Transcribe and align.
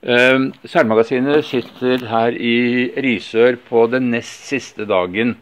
Uh, 0.00 0.48
Seilmagasinet 0.64 1.44
sitter 1.44 2.06
her 2.08 2.32
i 2.32 2.88
Risør 3.04 3.58
på 3.68 3.82
den 3.92 4.06
nest 4.14 4.46
siste 4.48 4.86
dagen 4.88 5.34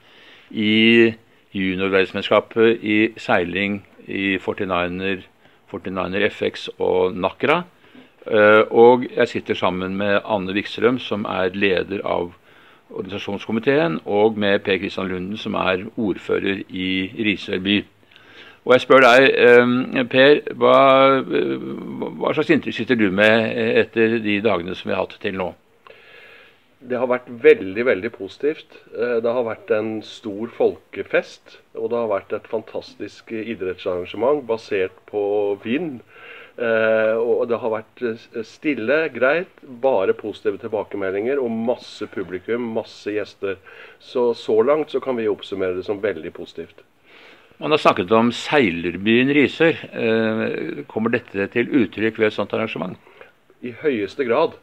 i 0.50 1.12
juniorverdensmesterskapet 1.54 2.82
i 2.82 2.96
seiling 3.22 3.76
i 4.10 4.34
49er, 4.42 5.22
49er 5.70 6.26
FX 6.34 6.66
og 6.82 7.14
Nakra. 7.14 7.60
Uh, 8.26 8.66
og 8.74 9.06
jeg 9.06 9.28
sitter 9.28 9.54
sammen 9.54 9.94
med 9.96 10.18
Anne 10.26 10.56
Wikstrøm, 10.56 10.98
som 10.98 11.22
er 11.30 11.54
leder 11.54 12.02
av 12.02 12.32
organisasjonskomiteen, 12.90 14.00
og 14.10 14.34
med 14.42 14.58
Per 14.66 14.82
Kristian 14.82 15.06
Lunden, 15.06 15.38
som 15.38 15.54
er 15.54 15.86
ordfører 15.94 16.64
i 16.66 17.12
Risør 17.14 17.62
by. 17.62 17.78
Og 18.66 18.74
jeg 18.74 18.84
spør 18.84 19.04
deg, 19.04 19.28
eh, 19.32 20.04
Per, 20.12 20.42
hva, 20.60 20.74
hva 21.22 22.34
slags 22.34 22.50
inntrykk 22.52 22.80
sitter 22.80 22.98
du 23.00 23.08
med 23.14 23.48
etter 23.84 24.18
de 24.24 24.40
dagene 24.44 24.76
som 24.76 24.90
vi 24.90 24.96
har 24.96 25.06
hatt 25.06 25.18
til 25.22 25.38
nå? 25.38 25.52
Det 26.78 26.94
har 26.94 27.08
vært 27.10 27.26
veldig 27.42 27.84
veldig 27.88 28.10
positivt. 28.14 28.76
Eh, 28.94 29.18
det 29.24 29.32
har 29.34 29.46
vært 29.46 29.70
en 29.74 29.96
stor 30.06 30.50
folkefest. 30.54 31.58
Og 31.74 31.90
det 31.90 31.98
har 31.98 32.10
vært 32.12 32.34
et 32.36 32.50
fantastisk 32.50 33.32
idrettsarrangement 33.34 34.44
basert 34.46 34.94
på 35.10 35.22
vind. 35.64 36.02
Eh, 36.58 37.14
og 37.18 37.48
det 37.50 37.58
har 37.62 37.70
vært 37.70 38.04
stille, 38.46 39.00
greit, 39.14 39.60
bare 39.82 40.14
positive 40.18 40.58
tilbakemeldinger 40.62 41.38
og 41.42 41.54
masse 41.54 42.06
publikum, 42.14 42.70
masse 42.78 43.14
gjester. 43.14 43.58
Så 43.98 44.32
så 44.38 44.60
langt 44.62 44.94
så 44.94 45.02
kan 45.02 45.18
vi 45.18 45.28
oppsummere 45.30 45.78
det 45.78 45.86
som 45.86 46.02
veldig 46.02 46.34
positivt. 46.34 46.82
Man 47.58 47.70
har 47.70 47.78
snakket 47.78 48.12
om 48.14 48.28
seilerbyen 48.32 49.32
Risør. 49.34 49.78
Eh, 49.90 50.84
kommer 50.86 51.10
dette 51.10 51.48
til 51.50 51.72
uttrykk 51.80 52.20
ved 52.20 52.30
et 52.30 52.36
sånt 52.36 52.52
arrangement? 52.54 52.94
I 53.66 53.72
høyeste 53.80 54.22
grad. 54.28 54.54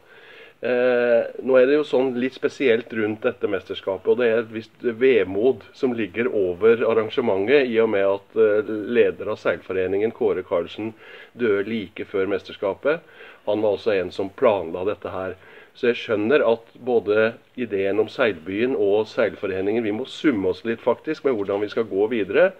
Eh, 0.64 1.26
nå 1.44 1.58
er 1.60 1.66
det 1.68 1.76
jo 1.76 1.82
sånn 1.84 2.14
litt 2.16 2.38
spesielt 2.38 2.88
rundt 2.96 3.26
dette 3.26 3.50
mesterskapet, 3.52 4.08
og 4.08 4.22
det 4.22 4.30
er 4.30 4.38
et 4.40 4.54
visst 4.54 4.86
vemod 4.96 5.66
som 5.76 5.92
ligger 5.92 6.30
over 6.32 6.80
arrangementet, 6.88 7.68
i 7.68 7.76
og 7.84 7.90
med 7.92 8.06
at 8.08 8.40
eh, 8.40 8.72
leder 8.96 9.28
av 9.28 9.42
seilforeningen, 9.42 10.16
Kåre 10.16 10.46
Karlsen, 10.48 10.94
døde 11.36 11.68
like 11.68 12.08
før 12.08 12.32
mesterskapet. 12.32 13.04
Han 13.44 13.60
var 13.60 13.76
også 13.76 13.92
en 13.98 14.14
som 14.14 14.32
planla 14.32 14.88
dette 14.88 15.12
her. 15.12 15.36
Så 15.76 15.90
jeg 15.90 15.98
skjønner 16.00 16.40
at 16.48 16.70
både 16.80 17.34
ideen 17.60 17.98
om 18.00 18.08
seilbyen 18.08 18.72
og 18.80 19.04
seilforeningen 19.10 19.84
Vi 19.84 19.92
må 19.92 20.06
summe 20.08 20.48
oss 20.54 20.62
litt 20.64 20.80
faktisk 20.80 21.26
med 21.26 21.36
hvordan 21.36 21.60
vi 21.66 21.68
skal 21.68 21.84
gå 21.90 22.06
videre. 22.12 22.50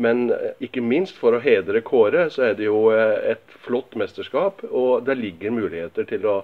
Men 0.00 0.30
eh, 0.32 0.54
ikke 0.64 0.80
minst 0.80 1.18
for 1.20 1.36
å 1.36 1.42
hedre 1.44 1.82
Kåre, 1.84 2.30
så 2.32 2.46
er 2.48 2.54
det 2.56 2.70
jo 2.70 2.86
eh, 2.94 3.34
et 3.34 3.56
flott 3.66 3.92
mesterskap. 4.00 4.64
Og 4.70 5.04
det 5.04 5.18
ligger 5.20 5.52
muligheter 5.52 6.08
til 6.08 6.24
å 6.24 6.38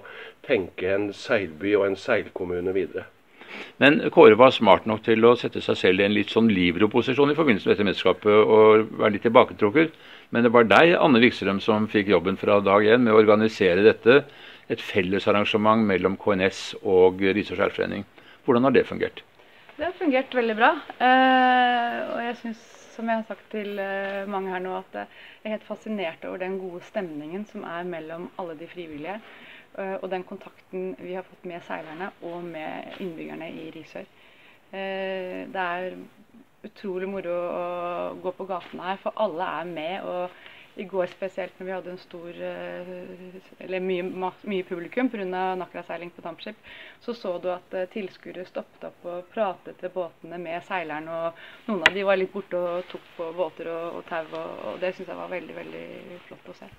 tenke 0.45 0.91
en 0.93 1.09
seilby 1.17 1.73
og 1.79 1.87
en 1.87 1.97
seilkommune 1.97 2.75
videre. 2.77 3.07
Men 3.81 3.97
Kåre 4.13 4.37
var 4.37 4.53
smart 4.53 4.85
nok 4.85 5.01
til 5.07 5.25
å 5.25 5.33
sette 5.39 5.63
seg 5.65 5.79
selv 5.79 6.03
i 6.03 6.05
en 6.05 6.13
litt 6.13 6.29
sånn 6.29 6.51
livroposisjon 6.53 7.33
i 7.33 7.37
forbindelse 7.37 7.65
med 7.65 7.73
dette 7.73 7.87
mesterskapet 7.87 8.35
og 8.37 8.93
være 9.01 9.15
litt 9.15 9.25
tilbaketrukket. 9.25 9.97
Men 10.29 10.45
det 10.45 10.53
var 10.53 10.69
deg, 10.69 10.93
Anne 11.01 11.23
Vikstrøm, 11.23 11.57
som 11.63 11.89
fikk 11.89 12.13
jobben 12.13 12.37
fra 12.37 12.59
dag 12.61 12.85
én 12.85 13.01
med 13.01 13.15
å 13.15 13.21
organisere 13.23 13.81
dette 13.87 14.21
et 14.69 14.81
fellesarrangement 14.81 15.81
mellom 15.89 16.17
KNS 16.21 16.61
og 16.83 17.21
Risør 17.21 17.57
skjærforening. 17.57 18.05
Hvordan 18.45 18.67
har 18.67 18.75
det 18.75 18.85
fungert? 18.87 19.23
Det 19.79 19.87
har 19.87 19.95
fungert 19.95 20.35
veldig 20.35 20.55
bra. 20.59 20.73
Eh, 20.99 21.97
og 22.13 22.19
jeg 22.25 22.37
syns, 22.41 22.61
som 22.95 23.07
jeg 23.07 23.21
har 23.21 23.27
sagt 23.29 23.45
til 23.53 23.79
eh, 23.79 24.27
mange 24.27 24.51
her 24.51 24.59
nå, 24.59 24.73
at 24.81 24.97
jeg 24.97 25.07
er 25.45 25.55
helt 25.55 25.67
fascinert 25.67 26.25
over 26.27 26.41
den 26.41 26.57
gode 26.59 26.83
stemningen 26.83 27.45
som 27.47 27.63
er 27.63 27.87
mellom 27.87 28.27
alle 28.41 28.57
de 28.59 28.67
frivillige. 28.67 29.15
Eh, 29.79 29.95
og 30.01 30.09
den 30.11 30.25
kontakten 30.27 30.93
vi 30.99 31.15
har 31.15 31.23
fått 31.23 31.47
med 31.47 31.63
seilerne 31.67 32.11
og 32.27 32.43
med 32.43 32.99
innbyggerne 32.99 33.49
i 33.49 33.69
Risør. 33.75 34.09
det 34.69 35.61
er 35.61 35.95
utrolig 36.63 37.07
moro 37.09 37.33
å 37.33 37.63
gå 38.21 38.33
på 38.37 38.45
gatene 38.45 38.91
her, 38.91 38.99
for 39.01 39.15
alle 39.17 39.47
er 39.61 39.71
med. 39.71 40.01
og 40.03 40.29
i 40.79 40.85
går 40.87 41.11
spesielt 41.11 41.59
når 41.59 41.67
vi 41.67 41.73
hadde 41.75 41.91
en 41.93 42.01
stor, 42.01 42.41
eh, 42.49 42.91
eller 43.65 43.83
mye, 43.83 44.31
mye 44.53 44.67
publikum 44.67 45.09
pga. 45.11 45.25
Nakra-seiling 45.59 46.11
på 46.15 46.23
dampskip, 46.25 46.59
så 47.03 47.13
så 47.13 47.35
du 47.43 47.49
at 47.53 47.73
eh, 47.75 47.87
tilskuere 47.93 48.45
stoppet 48.47 48.89
opp 48.89 49.07
og 49.11 49.31
pratet 49.33 49.79
til 49.81 49.93
båtene 49.95 50.39
med 50.41 50.63
seileren. 50.67 51.07
og 51.07 51.39
Noen 51.67 51.87
av 51.87 51.95
de 51.95 52.05
var 52.07 52.19
litt 52.19 52.33
borte 52.33 52.59
og 52.59 52.87
tok 52.91 53.09
på 53.17 53.31
båter 53.37 53.71
og, 53.73 53.99
og 53.99 54.05
tau, 54.09 54.23
og, 54.31 54.53
og 54.73 54.79
det 54.83 54.95
syns 54.95 55.11
jeg 55.11 55.23
var 55.23 55.35
veldig, 55.35 55.57
veldig 55.63 55.87
flott 56.29 56.53
å 56.53 56.61
se. 56.63 56.71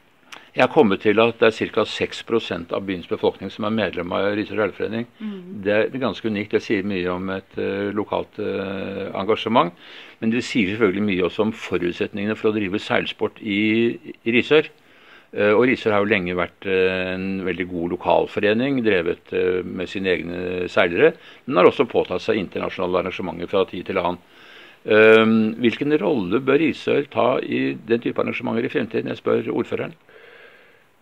Jeg 0.50 0.64
har 0.64 0.72
kommet 0.72 1.04
til 1.04 1.20
at 1.22 1.38
det 1.38 1.46
er 1.46 1.70
ca. 1.70 1.84
6% 1.86 2.72
av 2.74 2.82
byens 2.82 3.06
befolkning 3.06 3.52
som 3.54 3.68
er 3.68 3.74
medlem 3.74 4.10
av 4.16 4.32
Risør 4.34 4.64
seilforening. 4.64 5.06
Mm. 5.20 5.36
Det 5.62 5.76
er 5.76 6.02
ganske 6.02 6.26
unikt. 6.26 6.56
Det 6.56 6.62
sier 6.64 6.86
mye 6.86 7.06
om 7.12 7.30
et 7.36 7.58
uh, 7.60 7.92
lokalt 7.94 8.40
uh, 8.42 9.12
engasjement. 9.20 9.70
Men 10.18 10.34
det 10.34 10.42
sier 10.42 10.72
selvfølgelig 10.72 11.06
mye 11.06 11.28
også 11.28 11.46
om 11.46 11.54
forutsetningene 11.54 12.34
for 12.38 12.50
å 12.50 12.56
drive 12.58 12.82
seilsport 12.82 13.38
i, 13.46 13.60
i 14.26 14.34
Risør. 14.34 14.72
Uh, 15.30 15.52
og 15.52 15.68
Risør 15.70 15.94
har 15.94 16.02
jo 16.02 16.10
lenge 16.10 16.34
vært 16.34 16.66
en 16.66 17.30
veldig 17.46 17.70
god 17.70 17.94
lokalforening, 17.94 18.82
drevet 18.82 19.30
med 19.62 19.86
sine 19.92 20.16
egne 20.16 20.44
seilere. 20.72 21.14
Men 21.46 21.62
har 21.62 21.70
også 21.70 21.86
påtatt 21.86 22.26
seg 22.26 22.42
internasjonale 22.42 23.04
arrangementer 23.04 23.54
fra 23.54 23.62
tid 23.70 23.86
til 23.86 24.02
annen. 24.02 24.18
hvilken 25.60 25.92
rolle 26.00 26.40
bør 26.40 26.58
Risør 26.58 27.06
ta 27.12 27.36
i 27.38 27.76
den 27.86 28.00
type 28.00 28.18
arrangementer 28.18 28.64
i 28.64 28.72
fremtiden? 28.72 29.14
Jeg 29.14 29.22
spør 29.22 29.54
ordføreren. 29.54 29.94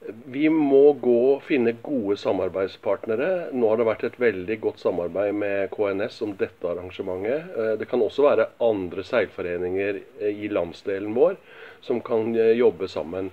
Vi 0.08 0.48
må 0.48 0.92
gå 1.02 1.41
finne 1.44 1.74
gode 1.84 2.16
samarbeidspartnere. 2.20 3.50
Nå 3.52 3.69
har 3.69 3.80
det 3.80 3.86
vært 3.88 4.04
et 4.08 4.20
veldig 4.20 4.56
godt 4.62 4.80
samarbeid 4.80 5.34
med 5.36 5.72
KNS 5.74 6.22
om 6.24 6.32
dette 6.41 6.70
arrangementet. 6.70 7.50
Eh, 7.52 7.74
det 7.80 7.88
kan 7.91 8.02
også 8.04 8.24
være 8.24 8.48
andre 8.64 9.04
seilforeninger 9.04 10.00
eh, 10.00 10.41
i 10.46 10.48
landsdelen 10.52 11.12
vår 11.16 11.36
som 11.84 12.00
kan 12.04 12.32
eh, 12.36 12.54
jobbe 12.56 12.88
sammen. 12.88 13.30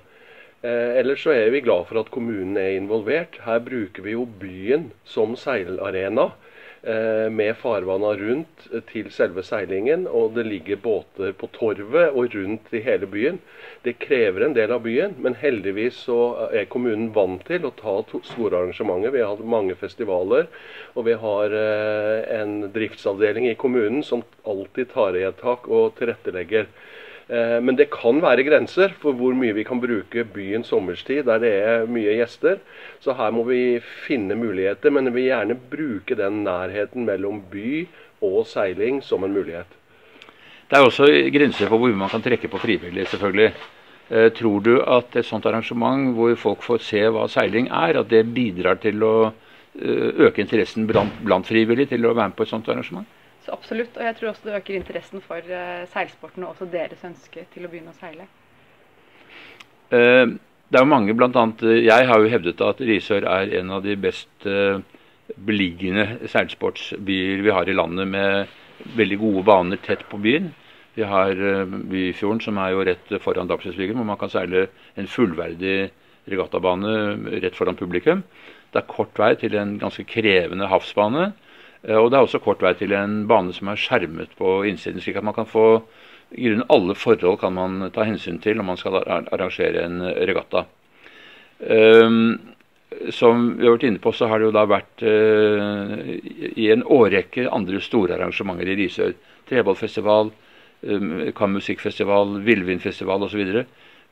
Ellers 0.66 1.22
så 1.22 1.30
er 1.30 1.52
vi 1.54 1.60
glad 1.62 1.84
for 1.86 2.00
at 2.00 2.08
kommunen 2.10 2.56
er 2.58 2.74
involvert. 2.74 3.36
Her 3.46 3.60
bruker 3.62 4.02
vi 4.02 4.16
jo 4.16 4.24
byen 4.26 4.88
som 5.06 5.36
seilarena. 5.38 6.32
Eh, 6.86 7.30
med 7.30 7.56
farvanna 7.58 8.12
rundt 8.14 8.66
til 8.92 9.08
selve 9.10 9.42
seilingen. 9.42 10.04
Og 10.06 10.36
det 10.36 10.44
ligger 10.46 10.78
båter 10.78 11.32
på 11.34 11.48
torvet 11.56 12.12
og 12.14 12.36
rundt 12.36 12.74
i 12.78 12.82
hele 12.86 13.10
byen. 13.10 13.40
Det 13.82 13.96
krever 14.04 14.46
en 14.46 14.54
del 14.54 14.70
av 14.76 14.84
byen, 14.86 15.16
men 15.18 15.38
heldigvis 15.42 16.04
så 16.06 16.20
er 16.54 16.68
kommunen 16.70 17.08
vant 17.16 17.42
til 17.48 17.66
å 17.66 17.74
ta 17.74 17.96
store 18.30 18.60
arrangementer. 18.60 19.16
Vi 19.16 19.24
har 19.24 19.34
hatt 19.34 19.42
mange 19.56 19.74
festivaler, 19.82 20.46
og 20.94 21.08
vi 21.10 21.18
har 21.26 21.58
eh, 21.58 22.22
en 22.38 22.68
driftsavdeling 22.76 23.50
i 23.50 23.58
kommunen 23.58 24.06
som 24.06 24.22
alltid 24.46 24.94
tar 24.94 25.18
i 25.18 25.26
et 25.26 25.42
tak 25.42 25.66
og 25.66 25.98
tilrettelegger. 25.98 26.70
Eh, 27.28 27.60
men 27.62 27.78
det 27.78 27.88
kan 27.90 28.20
være 28.22 28.46
grenser 28.46 28.94
for 29.02 29.18
hvor 29.18 29.34
mye 29.38 29.56
vi 29.58 29.66
kan 29.66 29.80
bruke 29.82 30.28
byen 30.30 30.66
sommerstid 30.66 31.24
der 31.26 31.42
det 31.42 31.54
er 31.58 31.88
mye 31.90 32.20
gjester. 32.20 32.60
Så 33.02 33.16
her 33.18 33.32
må 33.34 33.48
vi 33.50 33.80
finne 34.06 34.38
muligheter, 34.38 34.94
men 34.94 35.10
vi 35.10 35.22
vil 35.22 35.32
gjerne 35.32 35.58
bruke 35.72 36.18
den 36.18 36.44
nærheten 36.46 37.08
mellom 37.08 37.42
by 37.52 37.88
og 38.26 38.46
seiling 38.50 39.02
som 39.04 39.26
en 39.26 39.34
mulighet. 39.34 39.70
Det 40.70 40.78
er 40.78 40.86
også 40.86 41.08
grenser 41.34 41.70
for 41.70 41.82
hvor 41.82 41.98
man 41.98 42.10
kan 42.10 42.22
trekke 42.26 42.50
på 42.50 42.62
frivillig, 42.62 43.08
selvfølgelig. 43.08 43.52
Eh, 44.10 44.30
tror 44.38 44.62
du 44.62 44.76
at 44.82 45.16
et 45.18 45.26
sånt 45.26 45.46
arrangement 45.50 46.14
hvor 46.14 46.36
folk 46.38 46.62
får 46.62 46.82
se 46.86 47.02
hva 47.10 47.26
seiling 47.30 47.72
er, 47.74 47.98
at 47.98 48.10
det 48.10 48.22
bidrar 48.36 48.78
til 48.78 49.02
å 49.02 49.16
eh, 49.26 50.26
øke 50.28 50.46
interessen 50.46 50.86
blant, 50.86 51.24
blant 51.26 51.48
frivillige 51.48 51.96
til 51.96 52.06
å 52.06 52.14
være 52.14 52.30
med 52.30 52.38
på 52.38 52.46
et 52.46 52.54
sånt 52.54 52.70
arrangement? 52.70 53.08
Så 53.46 53.54
absolutt. 53.54 53.94
Og 53.98 54.08
jeg 54.08 54.18
tror 54.18 54.32
også 54.32 54.48
det 54.48 54.58
øker 54.58 54.80
interessen 54.80 55.22
for 55.22 55.38
uh, 55.46 55.86
seilsporten 55.92 56.44
og 56.44 56.56
også 56.56 56.68
deres 56.72 57.04
ønske 57.06 57.46
til 57.54 57.68
å 57.68 57.70
begynne 57.70 57.94
å 57.94 58.00
seile. 58.00 58.26
Uh, 59.94 60.36
det 60.66 60.80
er 60.80 60.82
jo 60.82 60.90
mange, 60.90 61.14
annet, 61.14 61.62
eh, 61.64 61.86
Jeg 61.86 62.08
har 62.10 62.20
jo 62.20 62.30
hevdet 62.30 62.62
at 62.62 62.82
Risør 62.82 63.28
er 63.30 63.52
en 63.60 63.70
av 63.72 63.84
de 63.86 63.94
best 63.96 64.48
beliggende 65.38 66.28
seilsportsbyer 66.28 67.44
vi 67.46 67.54
har 67.54 67.70
i 67.70 67.76
landet, 67.78 68.08
med 68.08 68.48
veldig 68.98 69.18
gode 69.22 69.44
baner 69.46 69.78
tett 69.78 70.02
på 70.10 70.18
byen. 70.18 70.50
Vi 70.96 71.04
har 71.04 71.36
Byfjorden, 71.36 72.42
som 72.42 72.58
er 72.58 72.74
jo 72.74 72.82
rett 72.82 73.14
foran 73.22 73.48
Dagsrevyen, 73.48 73.96
hvor 73.96 74.10
man 74.10 74.18
kan 74.18 74.30
seile 74.34 74.68
en 74.98 75.08
fullverdig 75.08 75.92
regattabane 76.34 77.40
rett 77.46 77.56
foran 77.56 77.78
publikum. 77.78 78.24
Det 78.74 78.82
er 78.82 78.90
kort 78.90 79.18
vei 79.22 79.36
til 79.40 79.56
en 79.56 79.78
ganske 79.80 80.04
krevende 80.10 80.68
havsbane. 80.68 81.30
Eh, 81.88 81.98
og 81.98 82.10
det 82.12 82.18
er 82.18 82.26
også 82.26 82.42
kort 82.44 82.64
vei 82.66 82.74
til 82.78 82.96
en 82.98 83.24
bane 83.30 83.54
som 83.56 83.70
er 83.72 83.80
skjermet 83.80 84.34
på 84.40 84.58
innsiden, 84.70 85.04
slik 85.04 85.20
at 85.20 85.28
man 85.28 85.38
kan 85.38 85.50
få 85.50 85.68
i 86.36 86.48
grunnen 86.48 86.66
alle 86.74 86.96
forhold 86.98 87.38
kan 87.40 87.54
man 87.54 87.92
ta 87.94 88.04
hensyn 88.08 88.40
til 88.42 88.58
når 88.58 88.68
man 88.68 88.80
skal 88.82 88.98
arrangere 89.06 89.86
en 89.86 90.02
regatta. 90.28 90.66
Um, 91.62 92.40
som 93.14 93.52
vi 93.60 93.68
har 93.68 93.76
vært 93.76 93.86
inne 93.88 94.02
på, 94.02 94.12
så 94.12 94.28
har 94.28 94.42
det 94.42 94.50
jo 94.50 94.56
da 94.56 94.66
vært 94.68 95.04
uh, 95.06 96.02
i 96.58 96.68
en 96.74 96.84
årrekke 96.92 97.46
andre 97.54 97.80
store 97.84 98.18
arrangementer 98.18 98.74
i 98.74 98.78
Risør. 98.82 99.14
Treballfestival, 99.46 100.34
kammusikkfestival, 101.38 102.40
Villvinfestival 102.46 103.28
osv. 103.28 103.44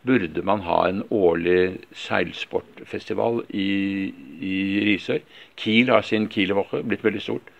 Burde 0.03 0.44
man 0.44 0.65
ha 0.67 0.81
en 0.89 1.03
årlig 1.15 1.77
seilsportfestival 1.95 3.45
i, 3.55 4.11
i 4.44 4.55
Risør? 4.89 5.21
Kiel 5.55 5.94
har 5.94 6.03
sin 6.03 6.27
Kielwoche, 6.31 6.81
blitt 6.83 7.05
veldig 7.05 7.23
stort. 7.23 7.53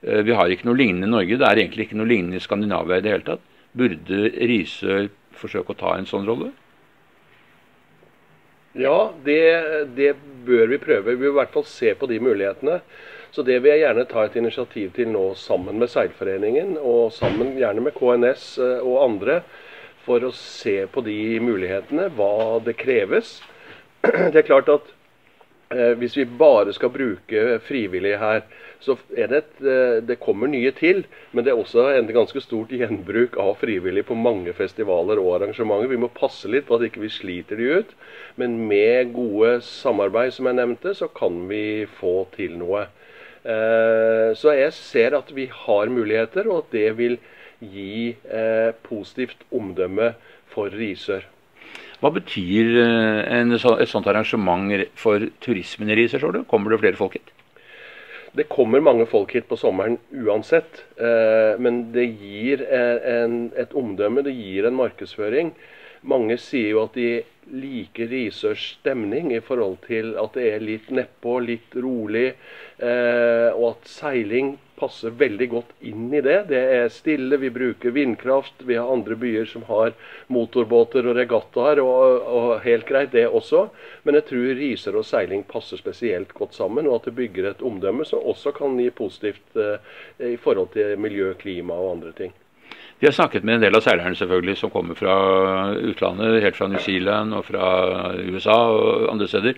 Eh, 0.00 0.22
vi 0.24 0.32
har 0.32 0.48
ikke 0.48 0.68
noe 0.70 0.80
lignende 0.80 1.10
i 1.10 1.12
Norge. 1.12 1.36
Det 1.36 1.48
er 1.48 1.60
egentlig 1.60 1.88
ikke 1.88 2.00
noe 2.00 2.08
lignende 2.08 2.40
i 2.40 2.44
Skandinavia 2.44 3.00
i 3.00 3.04
det 3.04 3.12
hele 3.12 3.28
tatt. 3.28 3.44
Burde 3.76 4.32
Risør 4.48 5.10
forsøke 5.36 5.76
å 5.76 5.80
ta 5.82 5.94
en 5.98 6.08
sånn 6.08 6.26
rolle? 6.28 6.50
Ja, 8.78 9.12
det, 9.24 9.40
det, 9.96 10.14
bør 10.46 10.70
vi 10.70 10.78
prøve. 10.78 11.10
Vi 11.10 11.20
vil 11.20 11.34
i 11.34 11.38
hvert 11.40 11.52
fall 11.52 11.66
se 11.68 11.92
på 11.98 12.06
de 12.08 12.20
mulighetene. 12.22 12.80
Så 13.30 13.42
det 13.46 13.60
vil 13.60 13.74
jeg 13.74 13.84
gjerne 13.84 14.08
ta 14.10 14.24
et 14.24 14.36
initiativ 14.40 14.92
til 14.94 15.10
nå 15.12 15.24
sammen 15.38 15.78
med 15.78 15.90
Seilforeningen, 15.90 16.78
og 16.80 17.12
sammen 17.14 17.52
gjerne 17.58 17.84
med 17.84 17.94
KNS 17.98 18.46
eh, 18.62 18.78
og 18.80 19.02
andre 19.04 19.42
for 20.10 20.26
å 20.26 20.32
se 20.34 20.80
på 20.90 21.04
de 21.06 21.38
mulighetene, 21.42 22.08
hva 22.18 22.58
det 22.66 22.78
kreves. 22.80 23.38
Det 24.32 24.40
er 24.40 24.48
klart 24.48 24.70
at 24.72 24.88
eh, 25.70 25.92
hvis 26.00 26.16
vi 26.18 26.24
bare 26.24 26.72
skal 26.74 26.90
bruke 26.90 27.60
frivillige 27.66 28.18
her, 28.18 28.42
så 28.82 28.96
er 29.12 29.28
det 29.30 29.40
et, 29.42 29.58
eh, 29.60 29.98
det 30.08 30.16
kommer 30.22 30.50
nye 30.50 30.72
til. 30.74 31.04
Men 31.30 31.44
det 31.44 31.52
er 31.52 31.60
også 31.60 31.84
en 31.92 32.08
ganske 32.10 32.42
stort 32.42 32.72
gjenbruk 32.74 33.36
av 33.38 33.58
frivillige 33.60 34.08
på 34.08 34.18
mange 34.18 34.54
festivaler 34.56 35.20
og 35.20 35.36
arrangementer. 35.36 35.92
Vi 35.92 36.00
må 36.00 36.10
passe 36.16 36.50
litt 36.50 36.66
på 36.66 36.78
at 36.78 36.88
ikke 36.88 37.04
vi 37.04 37.12
sliter 37.12 37.60
de 37.60 37.68
ut. 37.82 37.92
Men 38.40 38.56
med 38.70 39.12
gode 39.14 39.58
samarbeid, 39.66 40.32
som 40.34 40.48
jeg 40.48 40.58
nevnte, 40.58 40.96
så 40.96 41.10
kan 41.12 41.44
vi 41.52 41.84
få 42.00 42.24
til 42.34 42.56
noe. 42.62 42.88
Eh, 43.44 44.30
så 44.36 44.56
jeg 44.56 44.72
ser 44.76 45.20
at 45.20 45.30
vi 45.36 45.46
har 45.52 45.92
muligheter, 45.92 46.48
og 46.48 46.64
at 46.64 46.74
det 46.74 46.88
vil 46.98 47.20
gi 47.60 48.16
eh, 48.32 48.70
positivt 48.86 49.44
omdømme 49.52 50.14
for 50.50 50.72
Risør. 50.74 51.26
Hva 52.00 52.12
betyr 52.14 52.70
eh, 52.80 53.20
en, 53.36 53.52
et 53.52 53.90
sånt 53.90 54.08
arrangement 54.08 54.72
for 54.98 55.28
turismen 55.44 55.92
i 55.92 55.98
Risør, 56.00 56.24
tror 56.24 56.38
du? 56.38 56.44
Kommer 56.48 56.72
det 56.72 56.80
flere 56.82 57.00
folk 57.00 57.18
hit? 57.18 57.34
Det 58.36 58.46
kommer 58.48 58.80
mange 58.80 59.08
folk 59.10 59.32
hit 59.34 59.48
på 59.50 59.58
sommeren 59.58 59.98
uansett. 60.14 60.84
Eh, 60.96 61.58
men 61.60 61.90
det 61.94 62.06
gir 62.22 62.64
en, 62.64 63.50
et 63.58 63.74
omdømme, 63.76 64.24
det 64.24 64.36
gir 64.38 64.68
en 64.68 64.78
markedsføring. 64.78 65.52
Mange 66.00 66.38
sier 66.40 66.72
jo 66.72 66.86
at 66.86 66.96
de 66.96 67.20
liker 67.50 68.08
Risørs 68.08 68.62
stemning 68.78 69.34
i 69.34 69.42
forhold 69.44 69.82
til 69.84 70.14
at 70.22 70.38
det 70.38 70.46
er 70.54 70.62
litt 70.64 70.88
nedpå, 70.94 71.34
litt 71.44 71.74
rolig. 71.76 72.30
og 72.80 73.64
at 73.74 73.90
seiling 73.90 74.54
passer 74.80 75.12
veldig 75.20 75.48
godt 75.52 75.72
inn 75.86 76.08
i 76.14 76.22
det. 76.24 76.38
Det 76.50 76.60
er 76.76 76.92
stille, 76.92 77.38
vi 77.42 77.52
bruker 77.52 77.94
vindkraft. 77.94 78.64
Vi 78.66 78.78
har 78.78 78.90
andre 78.90 79.16
byer 79.20 79.48
som 79.48 79.66
har 79.68 79.92
motorbåter 80.32 81.06
og 81.06 81.18
regattaer, 81.20 81.82
og, 81.84 82.26
og, 82.26 82.50
helt 82.64 82.88
greit 82.88 83.12
det 83.14 83.26
også. 83.28 83.66
Men 84.04 84.18
jeg 84.18 84.28
tror 84.30 84.60
riser 84.60 84.98
og 84.98 85.06
seiling 85.06 85.44
passer 85.48 85.80
spesielt 85.80 86.32
godt 86.36 86.56
sammen, 86.56 86.88
og 86.88 87.00
at 87.00 87.10
det 87.10 87.16
bygger 87.20 87.50
et 87.50 87.64
omdømme 87.66 88.08
som 88.08 88.24
også 88.24 88.54
kan 88.56 88.78
gi 88.80 88.90
positivt 88.90 89.60
eh, 89.60 89.76
i 90.32 90.38
forhold 90.40 90.72
til 90.74 90.96
miljø, 91.00 91.34
klima 91.40 91.76
og 91.76 91.98
andre 91.98 92.16
ting. 92.16 92.34
Vi 93.00 93.06
har 93.06 93.16
snakket 93.16 93.44
med 93.44 93.56
en 93.56 93.62
del 93.64 93.76
av 93.78 93.84
seilerne 93.84 94.16
selvfølgelig 94.16 94.58
som 94.60 94.72
kommer 94.72 94.96
fra 94.98 95.14
utlandet, 95.72 96.42
helt 96.44 96.58
fra 96.58 96.68
New 96.68 96.82
Zealand 96.84 97.32
og 97.32 97.46
fra 97.48 97.70
USA 98.28 98.58
og 98.74 99.06
andre 99.08 99.28
steder. 99.28 99.56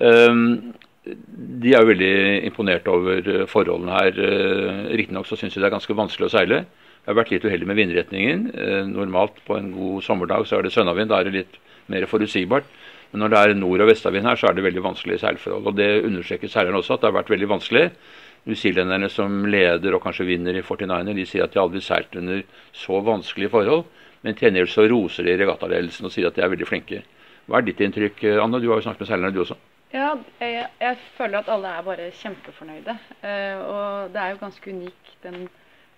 Um, 0.00 0.72
de 1.02 1.72
er 1.72 1.82
jo 1.82 1.88
veldig 1.88 2.14
imponert 2.46 2.86
over 2.90 3.26
eh, 3.26 3.44
forholdene 3.50 3.96
her. 3.96 4.18
Eh, 4.22 4.82
riktignok 5.00 5.26
så 5.26 5.38
syns 5.38 5.56
de 5.56 5.62
det 5.62 5.68
er 5.68 5.74
ganske 5.74 5.98
vanskelig 5.98 6.28
å 6.28 6.34
seile. 6.36 6.62
Jeg 7.02 7.10
har 7.10 7.18
vært 7.18 7.32
litt 7.34 7.46
uheldig 7.46 7.66
med 7.66 7.80
vindretningen. 7.80 8.44
Eh, 8.54 8.82
normalt 8.86 9.40
på 9.46 9.56
en 9.58 9.72
god 9.74 10.06
sommerdag 10.06 10.46
så 10.46 10.60
er 10.60 10.66
det 10.66 10.74
sønnavind. 10.74 11.10
Da 11.10 11.18
er 11.18 11.28
det 11.28 11.40
litt 11.40 11.58
mer 11.90 12.06
forutsigbart. 12.10 12.68
Men 13.10 13.24
når 13.24 13.32
det 13.32 13.40
er 13.40 13.54
nord- 13.58 13.82
og 13.82 13.90
vestavind 13.90 14.28
her, 14.28 14.38
så 14.38 14.48
er 14.48 14.54
det 14.56 14.64
veldig 14.64 14.84
vanskelig 14.84 15.18
seilforhold. 15.20 15.66
Og 15.72 15.76
det 15.76 15.90
understreker 16.06 16.52
seilerne 16.52 16.78
også, 16.78 16.94
at 16.94 17.02
det 17.02 17.10
har 17.10 17.18
vært 17.18 17.34
veldig 17.34 17.50
vanskelig. 17.50 17.84
Newzealenderne 18.46 19.10
som 19.10 19.42
leder 19.50 19.94
og 19.94 20.02
kanskje 20.06 20.28
vinner 20.30 20.54
i 20.54 20.62
49er, 20.62 21.18
de 21.18 21.26
sier 21.26 21.44
at 21.44 21.52
de 21.52 21.60
aldri 21.62 21.82
seilt 21.82 22.14
under 22.18 22.46
så 22.72 23.02
vanskelige 23.02 23.50
forhold. 23.50 23.84
Men 24.22 24.38
til 24.38 24.48
gjengjeld 24.48 24.70
så 24.70 24.86
roser 24.86 25.26
de 25.26 25.36
regattaledelsen 25.42 26.06
og 26.06 26.14
sier 26.14 26.30
at 26.30 26.38
de 26.38 26.46
er 26.46 26.54
veldig 26.54 26.70
flinke. 26.70 27.02
Hva 27.50 27.58
er 27.58 27.66
ditt 27.66 27.82
inntrykk, 27.82 28.22
Anne? 28.38 28.62
Du 28.62 28.70
har 28.70 28.78
jo 28.78 28.86
snakket 28.86 29.02
med 29.02 29.10
seilerne, 29.10 29.34
du 29.34 29.42
også. 29.42 29.58
Ja, 29.92 30.14
jeg, 30.40 30.68
jeg, 30.80 30.96
føler 31.18 31.42
at 31.42 31.48
alle 31.52 31.68
er 31.68 31.82
bare 31.84 32.12
kjempefornøyde. 32.16 32.94
Eh, 33.28 33.58
og 33.60 34.12
det 34.14 34.20
er 34.22 34.30
jo 34.32 34.38
ganske 34.40 34.72
unik 34.72 35.10
den 35.20 35.42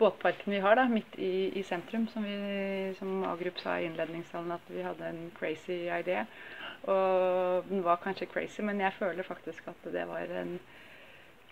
båtparken 0.00 0.50
vi 0.50 0.62
har 0.64 0.74
da, 0.74 0.88
midt 0.90 1.14
i, 1.14 1.52
i 1.54 1.62
sentrum. 1.62 2.08
Som, 2.10 2.24
vi, 2.26 2.94
som 2.98 3.22
Agrup 3.30 3.60
sa 3.62 3.76
i 3.78 3.84
innledningssalen, 3.86 4.50
at 4.56 4.72
vi 4.74 4.82
hadde 4.82 5.10
en 5.12 5.20
crazy 5.38 5.76
idé. 5.86 6.24
Og 6.90 7.68
den 7.68 7.84
var 7.86 8.00
kanskje 8.02 8.26
crazy, 8.32 8.64
men 8.66 8.82
jeg 8.82 8.96
føler 8.98 9.26
faktisk 9.26 9.68
at 9.70 9.86
det 9.94 10.02
var 10.10 10.32
en 10.40 10.56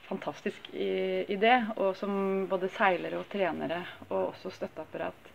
fantastisk 0.08 0.66
idé. 0.74 1.52
Og 1.76 1.94
som 2.00 2.48
både 2.50 2.72
seilere 2.74 3.20
og 3.22 3.30
trenere 3.30 3.84
og 4.08 4.32
også 4.32 4.50
støtteapparat 4.56 5.30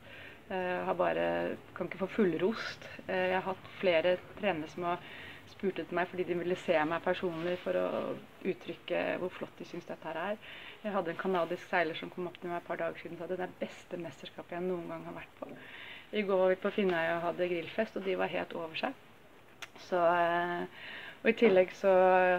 eh, 0.52 0.84
har 0.90 1.00
bare 1.00 1.30
kan 1.78 1.88
ikke 1.88 2.04
få 2.04 2.12
fullrost. 2.18 2.92
Eh, 3.08 3.30
jeg 3.32 3.40
har 3.40 3.48
hatt 3.48 3.72
flere 3.80 4.18
trenere 4.42 4.76
som 4.76 4.90
har 4.92 5.08
spurte 5.52 5.86
til 5.86 5.98
meg 5.98 6.10
fordi 6.12 6.26
de 6.28 6.38
ville 6.40 6.58
se 6.60 6.78
meg 6.90 7.04
personlig 7.06 7.58
for 7.64 7.80
å 7.80 7.88
uttrykke 8.48 9.04
hvor 9.22 9.34
flott 9.34 9.60
de 9.60 9.68
syns 9.70 9.88
dette 9.90 10.10
her 10.10 10.22
er. 10.34 10.40
Jeg 10.84 10.94
hadde 10.94 11.14
en 11.14 11.20
canadisk 11.20 11.70
seiler 11.72 11.98
som 11.98 12.12
kom 12.14 12.30
opp 12.30 12.38
til 12.42 12.52
meg 12.52 12.62
et 12.62 12.70
par 12.70 12.80
dager 12.82 13.02
siden 13.02 13.18
og 13.18 13.24
sa 13.24 13.30
det 13.32 13.40
er 13.40 13.48
det 13.48 13.62
beste 13.62 14.00
mesterskapet 14.02 14.58
jeg 14.58 14.68
noen 14.68 14.88
gang 14.92 15.08
har 15.10 15.18
vært 15.18 15.40
på. 15.40 15.50
I 16.16 16.24
går 16.24 16.40
var 16.40 16.54
vi 16.54 16.62
på 16.62 16.72
Finnøy 16.72 17.10
og 17.18 17.26
hadde 17.26 17.50
grillfest, 17.52 17.98
og 18.00 18.06
de 18.08 18.16
var 18.16 18.32
helt 18.32 18.54
over 18.56 18.80
seg. 18.80 18.94
Så, 19.90 20.00
eh, 20.00 20.94
og 21.24 21.30
I 21.32 21.36
tillegg 21.42 21.74
så 21.76 21.92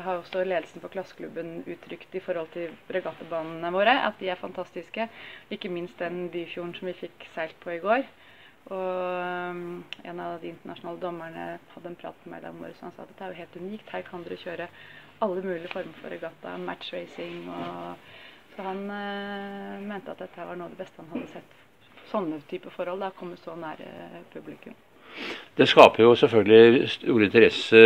har 0.04 0.22
også 0.22 0.44
ledelsen 0.46 0.80
for 0.80 0.92
klasseklubben 0.92 1.66
uttrykt 1.68 2.14
i 2.16 2.22
forhold 2.24 2.48
til 2.54 2.72
regattabanene 2.94 3.72
våre 3.74 3.98
at 4.06 4.16
de 4.22 4.30
er 4.32 4.40
fantastiske. 4.40 5.08
Ikke 5.52 5.68
minst 5.68 6.00
den 6.00 6.30
Byfjorden 6.32 6.72
som 6.78 6.88
vi 6.88 6.96
fikk 7.02 7.28
seilt 7.34 7.58
på 7.60 7.74
i 7.74 7.82
går. 7.82 8.06
Og 8.68 9.52
um, 9.54 9.84
en 10.04 10.20
av 10.20 10.40
de 10.42 10.50
internasjonale 10.52 11.00
dommerne 11.00 11.44
hadde 11.72 11.90
en 11.90 11.98
prat 12.00 12.24
med 12.24 12.34
meg 12.34 12.42
da 12.44 12.52
morges 12.52 12.80
og 12.82 12.88
han 12.88 12.96
sa 12.96 13.04
at 13.04 13.12
dette 13.12 13.24
er 13.24 13.32
jo 13.32 13.40
helt 13.42 13.60
unikt. 13.62 13.92
Her 13.94 14.04
kan 14.08 14.26
dere 14.26 14.40
kjøre 14.42 14.66
alle 15.24 15.44
mulige 15.44 15.70
former 15.72 16.02
for 16.02 16.14
regatta, 16.14 16.56
matchracing 16.62 17.48
og 17.48 18.10
Så 18.56 18.64
han 18.66 18.84
uh, 18.90 19.78
mente 19.86 20.10
at 20.10 20.18
dette 20.18 20.44
var 20.44 20.58
noe 20.58 20.66
av 20.66 20.74
det 20.74 20.82
beste 20.82 21.00
han 21.00 21.12
hadde 21.14 21.32
sett. 21.36 21.56
Sånne 22.10 22.40
type 22.50 22.72
forhold. 22.74 23.04
Da 23.04 23.12
komme 23.14 23.36
så 23.38 23.54
nær 23.54 23.80
publikum. 24.32 24.74
Det 25.56 25.66
skaper 25.68 26.04
jo 26.04 26.14
selvfølgelig 26.18 26.88
stor 26.92 27.22
interesse 27.24 27.80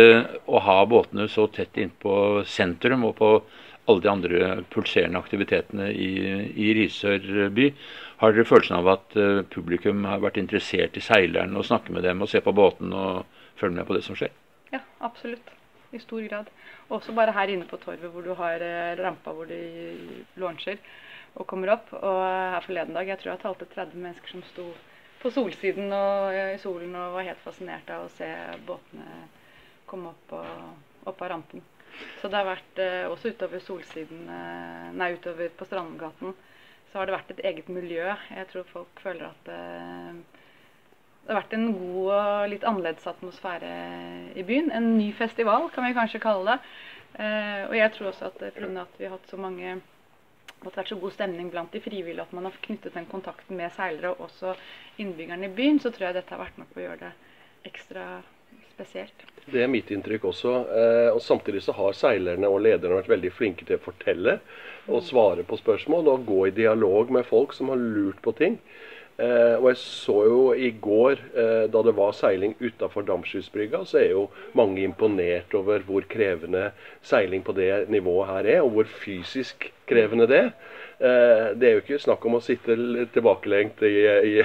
å 0.45 0.59
ha 0.61 0.75
båtene 0.85 1.27
så 1.31 1.47
tett 1.53 1.77
innpå 1.81 2.43
sentrum 2.45 3.07
og 3.07 3.15
på 3.17 3.29
alle 3.85 4.03
de 4.03 4.09
andre 4.09 4.49
pulserende 4.71 5.19
aktivitetene 5.19 5.89
i, 5.91 6.11
i 6.55 6.73
Risør 6.77 7.49
by. 7.55 7.69
Har 8.21 8.35
dere 8.35 8.47
følelsen 8.47 8.77
av 8.77 8.91
at 8.93 9.17
uh, 9.19 9.41
publikum 9.51 10.05
har 10.07 10.23
vært 10.23 10.39
interessert 10.39 10.95
i 10.97 11.03
seileren 11.03 11.57
og 11.59 11.67
snakke 11.67 11.95
med 11.95 12.05
dem 12.07 12.23
og 12.23 12.31
se 12.31 12.39
på 12.43 12.55
båten 12.55 12.93
og 12.95 13.25
følge 13.59 13.79
med 13.79 13.89
på 13.89 13.97
det 13.97 14.05
som 14.07 14.17
skjer? 14.19 14.31
Ja, 14.71 14.79
absolutt. 15.03 15.51
I 15.93 15.99
stor 16.01 16.23
grad. 16.25 16.47
Også 16.89 17.13
bare 17.13 17.35
her 17.35 17.51
inne 17.53 17.67
på 17.69 17.77
torvet 17.81 18.09
hvor 18.13 18.25
du 18.25 18.31
har 18.39 18.63
uh, 18.63 18.93
rampa 19.03 19.35
hvor 19.35 19.51
de 19.51 19.59
launcher 20.39 20.79
og 21.35 21.47
kommer 21.49 21.75
opp. 21.75 21.91
Og 21.99 22.23
her 22.23 22.63
forleden 22.65 22.95
dag, 22.95 23.11
jeg 23.11 23.19
tror 23.19 23.33
jeg 23.33 23.43
talte 23.43 23.69
30 23.75 23.99
mennesker 23.99 24.37
som 24.37 24.47
sto 24.53 24.69
på 25.23 25.31
solsiden 25.31 25.91
og 25.95 26.35
i 26.35 26.57
solen 26.59 26.95
og 26.99 27.17
var 27.17 27.29
helt 27.29 27.43
fascinert 27.45 27.91
av 27.93 28.07
å 28.07 28.11
se 28.11 28.27
båtene 28.67 29.21
komme 29.87 30.11
opp, 30.11 30.33
og, 30.35 31.07
opp 31.11 31.21
av 31.21 31.31
rampen. 31.31 31.63
Så 32.21 32.29
det 32.29 32.39
har 32.39 32.47
vært 32.47 32.81
uh, 32.81 33.11
også 33.11 33.33
utover 33.33 33.61
solsiden, 33.61 34.25
nei, 34.97 35.13
utover 35.17 35.51
på 35.57 35.67
Strandgaten 35.67 36.33
så 36.93 37.01
har 37.01 37.09
det 37.09 37.15
vært 37.15 37.31
et 37.33 37.45
eget 37.49 37.69
miljø. 37.73 38.05
Jeg 38.29 38.49
tror 38.51 38.67
folk 38.69 38.99
føler 39.01 39.25
at 39.25 39.47
det, 39.47 39.61
eh, 39.81 40.41
det 41.23 41.31
har 41.31 41.39
vært 41.39 41.55
en 41.57 41.71
god 41.73 42.09
og 42.13 42.49
litt 42.51 42.67
annerledes 42.69 43.07
atmosfære 43.09 43.71
i 44.37 44.43
byen. 44.45 44.69
En 44.69 44.91
ny 44.99 45.07
festival, 45.17 45.71
kan 45.73 45.87
vi 45.87 45.95
kanskje 45.97 46.21
kalle 46.21 46.51
det. 46.51 46.75
Eh, 47.17 47.63
og 47.65 47.73
jeg 47.79 47.93
tror 47.95 48.11
også 48.11 48.29
at 48.29 48.37
pga. 48.53 48.69
at 48.81 48.99
vi 48.99 49.05
har 49.05 49.15
hatt 49.15 49.29
så 49.29 49.37
mange 49.37 49.73
at 49.73 50.69
det 50.69 50.75
har 50.75 50.83
vært 50.83 50.93
så 50.93 50.99
god 51.01 51.11
stemning 51.11 51.49
blant 51.51 51.73
de 51.73 51.81
frivillige 51.81 52.21
at 52.21 52.33
man 52.33 52.45
har 52.45 52.61
knyttet 52.61 52.93
den 52.93 53.05
kontakten 53.05 53.57
med 53.57 53.71
seilere 53.71 54.11
og 54.11 54.29
også 54.29 54.53
innbyggerne 54.97 55.45
i 55.45 55.55
byen, 55.55 55.79
så 55.79 55.89
tror 55.89 56.07
jeg 56.07 56.13
dette 56.13 56.29
har 56.29 56.45
vært 56.45 56.57
med 56.57 56.69
på 56.73 56.79
å 56.79 56.83
gjøre 56.83 56.99
det 57.09 57.11
ekstra 57.67 58.21
spesielt. 58.73 59.25
Det 59.45 59.63
er 59.63 59.71
mitt 59.71 59.91
inntrykk 59.91 60.29
også. 60.29 60.53
Eh, 60.71 61.09
og 61.13 61.21
Samtidig 61.21 61.63
så 61.65 61.75
har 61.77 61.97
seilerne 61.97 62.49
og 62.49 62.63
lederne 62.63 63.01
vært 63.01 63.11
veldig 63.11 63.33
flinke 63.35 63.67
til 63.67 63.77
å 63.79 63.83
fortelle 63.83 64.39
og 64.87 65.03
svare 65.05 65.45
på 65.47 65.59
spørsmål 65.59 66.09
og 66.11 66.25
gå 66.27 66.39
i 66.47 66.55
dialog 66.55 67.11
med 67.13 67.27
folk 67.27 67.53
som 67.55 67.71
har 67.71 67.79
lurt 67.79 68.19
på 68.23 68.33
ting. 68.39 68.57
Eh, 69.21 69.55
og 69.59 69.67
jeg 69.69 69.77
så 69.77 70.15
jo 70.25 70.39
i 70.57 70.71
går, 70.81 71.19
eh, 71.37 71.65
da 71.69 71.83
det 71.85 71.95
var 71.95 72.15
seiling 72.17 72.55
utafor 72.59 73.05
Dampskipsbrygga, 73.05 73.83
så 73.85 73.99
er 74.01 74.09
jo 74.15 74.23
mange 74.57 74.81
imponert 74.81 75.53
over 75.53 75.85
hvor 75.85 76.05
krevende 76.09 76.71
seiling 77.05 77.43
på 77.45 77.53
det 77.53 77.89
nivået 77.93 78.27
her 78.31 78.49
er, 78.57 78.61
og 78.61 78.71
hvor 78.73 78.89
fysisk 78.89 79.69
krevende 79.85 80.27
det 80.27 80.39
er. 80.39 80.51
Eh, 81.03 81.47
det 81.59 81.67
er 81.67 81.73
jo 81.75 81.81
ikke 81.81 81.97
snakk 81.99 82.25
om 82.25 82.37
å 82.37 82.43
sitte 82.43 82.75
tilbakelengt 83.13 83.81
i, 83.83 83.95
i, 84.29 84.43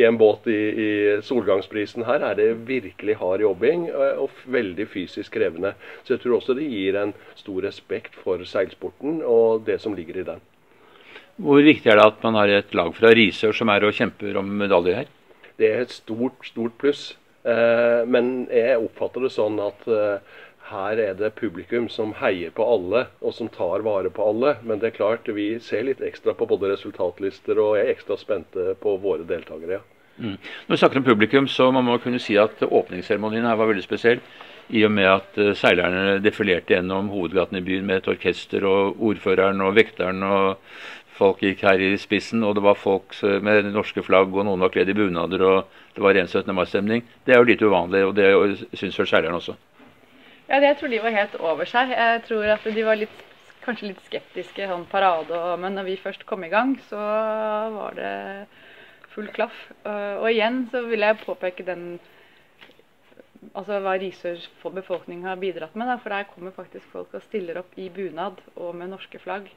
i 0.00 0.04
en 0.04 0.18
båt 0.20 0.48
i, 0.52 0.58
i, 0.86 0.88
solgangsprisen. 1.24 2.04
Her 2.06 2.26
er 2.30 2.36
det 2.38 2.50
virkelig 2.68 3.16
hard 3.22 3.44
jobbing 3.44 3.86
eh, 3.88 4.18
og 4.20 4.34
veldig 4.44 4.88
fysisk 4.92 5.38
krevende. 5.38 5.72
Så 6.04 6.16
jeg 6.16 6.24
tror 6.24 6.38
også 6.40 6.58
det 6.58 6.68
gir 6.68 7.00
en 7.00 7.14
stor 7.38 7.64
respekt 7.64 8.18
for 8.22 8.44
seilsporten 8.44 9.22
og 9.24 9.64
det 9.66 9.80
som 9.82 9.96
ligger 9.96 10.20
i 10.20 10.28
den. 10.34 10.44
Hvor 11.36 11.60
viktig 11.60 11.92
er 11.92 12.00
det 12.00 12.08
at 12.08 12.24
man 12.24 12.38
har 12.38 12.52
et 12.52 12.74
lag 12.76 12.94
fra 12.96 13.12
Risør 13.16 13.54
som 13.56 13.68
er 13.72 13.84
og 13.84 13.94
kjemper 13.96 14.38
om 14.40 14.48
medaljer 14.62 15.02
her? 15.02 15.12
Det 15.60 15.68
er 15.68 15.84
et 15.84 15.92
stort, 15.92 16.40
stort 16.48 16.76
pluss. 16.80 17.10
Eh, 17.46 18.02
men 18.08 18.48
jeg 18.50 18.80
oppfatter 18.80 19.26
det 19.26 19.32
sånn 19.34 19.60
at 19.62 19.84
eh, 19.86 20.38
her 20.70 20.98
er 20.98 21.18
det 21.18 21.36
publikum 21.38 21.86
som 21.92 22.14
heier 22.18 22.50
på 22.56 22.64
alle, 22.66 23.04
og 23.20 23.36
som 23.36 23.50
tar 23.52 23.84
vare 23.86 24.10
på 24.10 24.24
alle. 24.32 24.56
Men 24.66 24.80
det 24.82 24.90
er 24.90 24.96
klart, 24.96 25.28
vi 25.28 25.52
ser 25.62 25.86
litt 25.86 26.02
ekstra 26.02 26.34
på 26.34 26.48
både 26.48 26.72
resultatlister 26.72 27.60
og 27.62 27.76
er 27.78 27.92
ekstra 27.92 28.18
spente 28.20 28.72
på 28.80 28.96
våre 29.04 29.28
deltakere. 29.28 29.80
ja. 29.80 29.84
Mm. 30.16 30.36
Når 30.66 30.72
vi 30.72 30.80
snakker 30.80 30.98
om 30.98 31.04
publikum, 31.04 31.46
så 31.48 31.68
må 31.72 31.82
man 31.84 32.00
kunne 32.00 32.18
si 32.22 32.38
at 32.40 32.62
åpningsseremonien 32.64 33.44
her 33.44 33.58
var 33.60 33.68
veldig 33.68 33.84
spesiell. 33.84 34.22
I 34.72 34.82
og 34.86 34.94
med 34.96 35.06
at 35.06 35.36
uh, 35.38 35.52
seilerne 35.54 36.16
defilerte 36.24 36.74
gjennom 36.74 37.10
hovedgaten 37.12 37.60
i 37.60 37.64
byen 37.66 37.84
med 37.86 38.00
et 38.00 38.08
orkester, 38.10 38.64
og 38.66 38.96
ordføreren 39.10 39.60
og 39.62 39.76
vekteren 39.76 40.24
og 40.26 40.56
folk 41.16 41.40
gikk 41.44 41.64
her 41.66 41.80
i 41.80 41.94
spissen, 42.00 42.44
og 42.44 42.56
det 42.58 42.64
var 42.64 42.78
folk 42.78 43.16
med 43.42 43.70
norske 43.72 44.04
flagg, 44.04 44.34
og 44.34 44.46
noen 44.46 44.62
var 44.64 44.72
kledd 44.74 44.92
i 44.92 44.96
bunader, 44.96 45.44
og 45.44 45.78
det 45.96 46.04
var 46.04 46.16
ren 46.16 46.28
17. 46.28 46.52
mai-stemning. 46.54 47.04
Det 47.24 47.34
er 47.34 47.40
jo 47.40 47.48
litt 47.48 47.64
uvanlig, 47.64 48.02
og 48.04 48.16
det 48.18 48.28
syns 48.76 48.98
vel 49.00 49.08
seilerne 49.10 49.40
også. 49.40 49.56
Ja, 50.46 50.60
jeg 50.62 50.76
tror 50.78 50.92
de 50.92 51.02
var 51.02 51.16
helt 51.16 51.38
over 51.40 51.66
seg. 51.66 51.90
Jeg 51.90 52.20
tror 52.28 52.52
at 52.54 52.66
de 52.76 52.84
var 52.86 53.00
litt, 53.00 53.22
kanskje 53.64 53.90
litt 53.90 54.04
skeptiske 54.06 54.68
sånn 54.70 54.84
parade, 54.90 55.34
og, 55.34 55.56
men 55.62 55.74
når 55.74 55.88
vi 55.88 55.96
først 56.02 56.26
kom 56.28 56.44
i 56.46 56.52
gang, 56.52 56.76
så 56.90 57.00
var 57.74 57.96
det 57.98 58.12
full 59.14 59.30
klaff. 59.34 59.56
Og 59.88 60.28
igjen 60.30 60.66
så 60.70 60.84
vil 60.86 61.02
jeg 61.02 61.22
påpeke 61.24 61.66
den 61.66 61.96
altså 63.52 63.80
hva 63.84 63.96
Risør 64.00 64.40
for 64.60 64.76
har 64.76 65.40
bidratt 65.40 65.74
med. 65.74 65.88
Da. 65.88 65.96
For 66.02 66.10
der 66.14 66.28
kommer 66.32 66.54
faktisk 66.54 66.86
folk 66.92 67.14
og 67.14 67.24
stiller 67.26 67.58
opp 67.62 67.76
i 67.76 67.88
bunad 67.90 68.40
og 68.54 68.74
med 68.74 68.90
norske 68.90 69.18
flagg. 69.18 69.48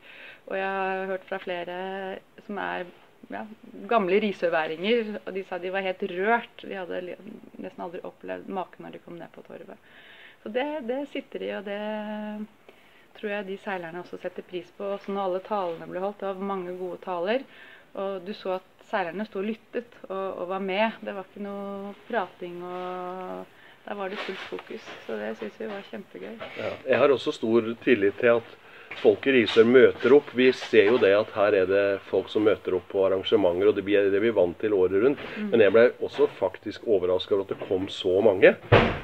Og 0.48 0.58
jeg 0.58 0.68
har 0.68 1.06
hørt 1.14 1.28
fra 1.30 1.40
flere 1.44 2.20
som 2.46 2.58
er 2.58 2.86
ja, 3.30 3.44
gamle 3.90 4.20
risørværinger, 4.24 5.20
og 5.26 5.34
de 5.36 5.44
sa 5.48 5.60
de 5.60 5.74
var 5.74 5.86
helt 5.86 6.06
rørt. 6.14 6.64
De 6.64 6.78
hadde 6.78 7.18
nesten 7.60 7.84
aldri 7.84 8.04
opplevd 8.08 8.48
maken 8.50 8.86
når 8.86 8.96
de 8.96 9.04
kom 9.04 9.20
ned 9.20 9.32
på 9.36 9.44
torvet. 9.48 9.90
Så 10.44 10.52
det, 10.56 10.68
det 10.88 11.02
sitter 11.12 11.44
de, 11.44 11.52
og 11.58 11.66
det 11.68 11.82
tror 13.20 13.34
jeg 13.34 13.48
de 13.50 13.58
seilerne 13.60 14.00
også 14.00 14.22
setter 14.22 14.46
pris 14.48 14.70
på. 14.78 14.94
Også 14.96 15.12
når 15.12 15.26
alle 15.26 15.44
talene 15.44 15.90
ble 15.90 16.04
holdt. 16.04 16.22
Det 16.22 16.32
var 16.32 16.52
mange 16.54 16.78
gode 16.80 17.02
taler. 17.04 17.44
Og 18.00 18.22
du 18.24 18.32
så 18.38 18.60
at 18.60 18.86
seilerne 18.90 19.26
sto 19.28 19.42
og 19.42 19.50
lyttet 19.50 19.96
og, 20.08 20.44
og 20.44 20.52
var 20.54 20.64
med. 20.64 21.00
Det 21.04 21.16
var 21.16 21.28
ikke 21.28 21.44
noe 21.44 21.96
prating 22.08 22.62
og 22.64 23.58
der 23.90 23.96
var 23.96 24.08
det 24.10 24.18
fullt 24.18 24.40
fokus. 24.40 24.82
Så 25.06 25.14
det 25.18 25.38
syns 25.38 25.60
vi 25.60 25.68
var 25.68 25.82
kjempegøy. 25.92 26.36
Ja, 26.58 26.72
jeg 26.88 26.98
har 26.98 27.10
også 27.10 27.32
stor 27.32 27.74
tillit 27.84 28.20
til 28.20 28.28
at 28.28 28.58
folk 29.00 29.28
i 29.28 29.34
Risør 29.36 29.68
møter 29.68 30.14
opp. 30.16 30.32
Vi 30.36 30.50
ser 30.56 30.90
jo 30.92 30.98
det 31.02 31.12
at 31.16 31.32
her 31.36 31.56
er 31.62 31.70
det 31.70 31.84
folk 32.10 32.30
som 32.32 32.46
møter 32.48 32.76
opp 32.78 32.88
på 32.92 33.04
arrangementer, 33.08 33.70
og 33.70 33.78
det 33.78 33.86
blir 33.88 34.10
det 34.12 34.22
vi 34.24 34.32
er 34.32 34.38
vant 34.38 34.58
til 34.62 34.76
året 34.78 35.04
rundt. 35.04 35.22
Mm. 35.38 35.50
Men 35.52 35.64
jeg 35.66 35.76
ble 35.76 35.86
også 36.06 36.30
faktisk 36.40 36.88
overraska 36.88 37.36
over 37.36 37.46
at 37.46 37.54
det 37.54 37.68
kom 37.68 37.88
så 37.94 38.20
mange. 38.26 38.56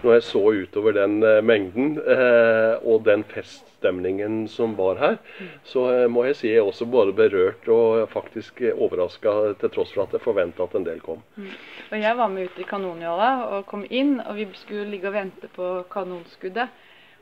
Når 0.04 0.18
jeg 0.18 0.26
så 0.28 0.44
utover 0.64 0.98
den 0.98 1.18
uh, 1.24 1.40
mengden 1.46 1.96
uh, 1.98 2.82
og 2.86 3.06
den 3.08 3.24
feststemningen 3.32 4.44
som 4.52 4.76
var 4.78 5.00
her, 5.02 5.20
så 5.66 5.86
uh, 5.90 6.08
må 6.12 6.28
jeg 6.30 6.40
si 6.40 6.52
jeg 6.52 6.62
er 6.62 6.70
også 6.70 6.88
både 6.90 7.16
berørt 7.18 7.70
og 7.72 8.06
faktisk 8.14 8.62
overraska, 8.74 9.56
til 9.62 9.74
tross 9.74 9.94
for 9.96 10.06
at 10.06 10.18
jeg 10.18 10.26
forventa 10.26 10.68
at 10.68 10.76
en 10.78 10.88
del 10.88 11.02
kom. 11.04 11.24
Mm. 11.38 11.54
Og 11.92 12.02
Jeg 12.02 12.18
var 12.18 12.34
med 12.34 12.50
ut 12.50 12.60
i 12.60 12.68
kanonjåla 12.68 13.32
og 13.56 13.70
kom 13.70 13.86
inn, 13.90 14.20
og 14.20 14.36
vi 14.38 14.50
skulle 14.60 14.90
ligge 14.92 15.10
og 15.10 15.18
vente 15.18 15.50
på 15.56 15.72
kanonskuddet. 15.92 16.70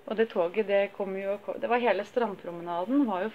Og 0.08 0.20
det 0.20 0.30
toget, 0.34 0.68
det 0.68 0.92
kom 0.98 1.16
jo 1.16 1.38
Det 1.62 1.70
var 1.70 1.80
hele 1.80 2.04
strandpromenaden 2.04 3.06
var 3.08 3.28
jo 3.28 3.32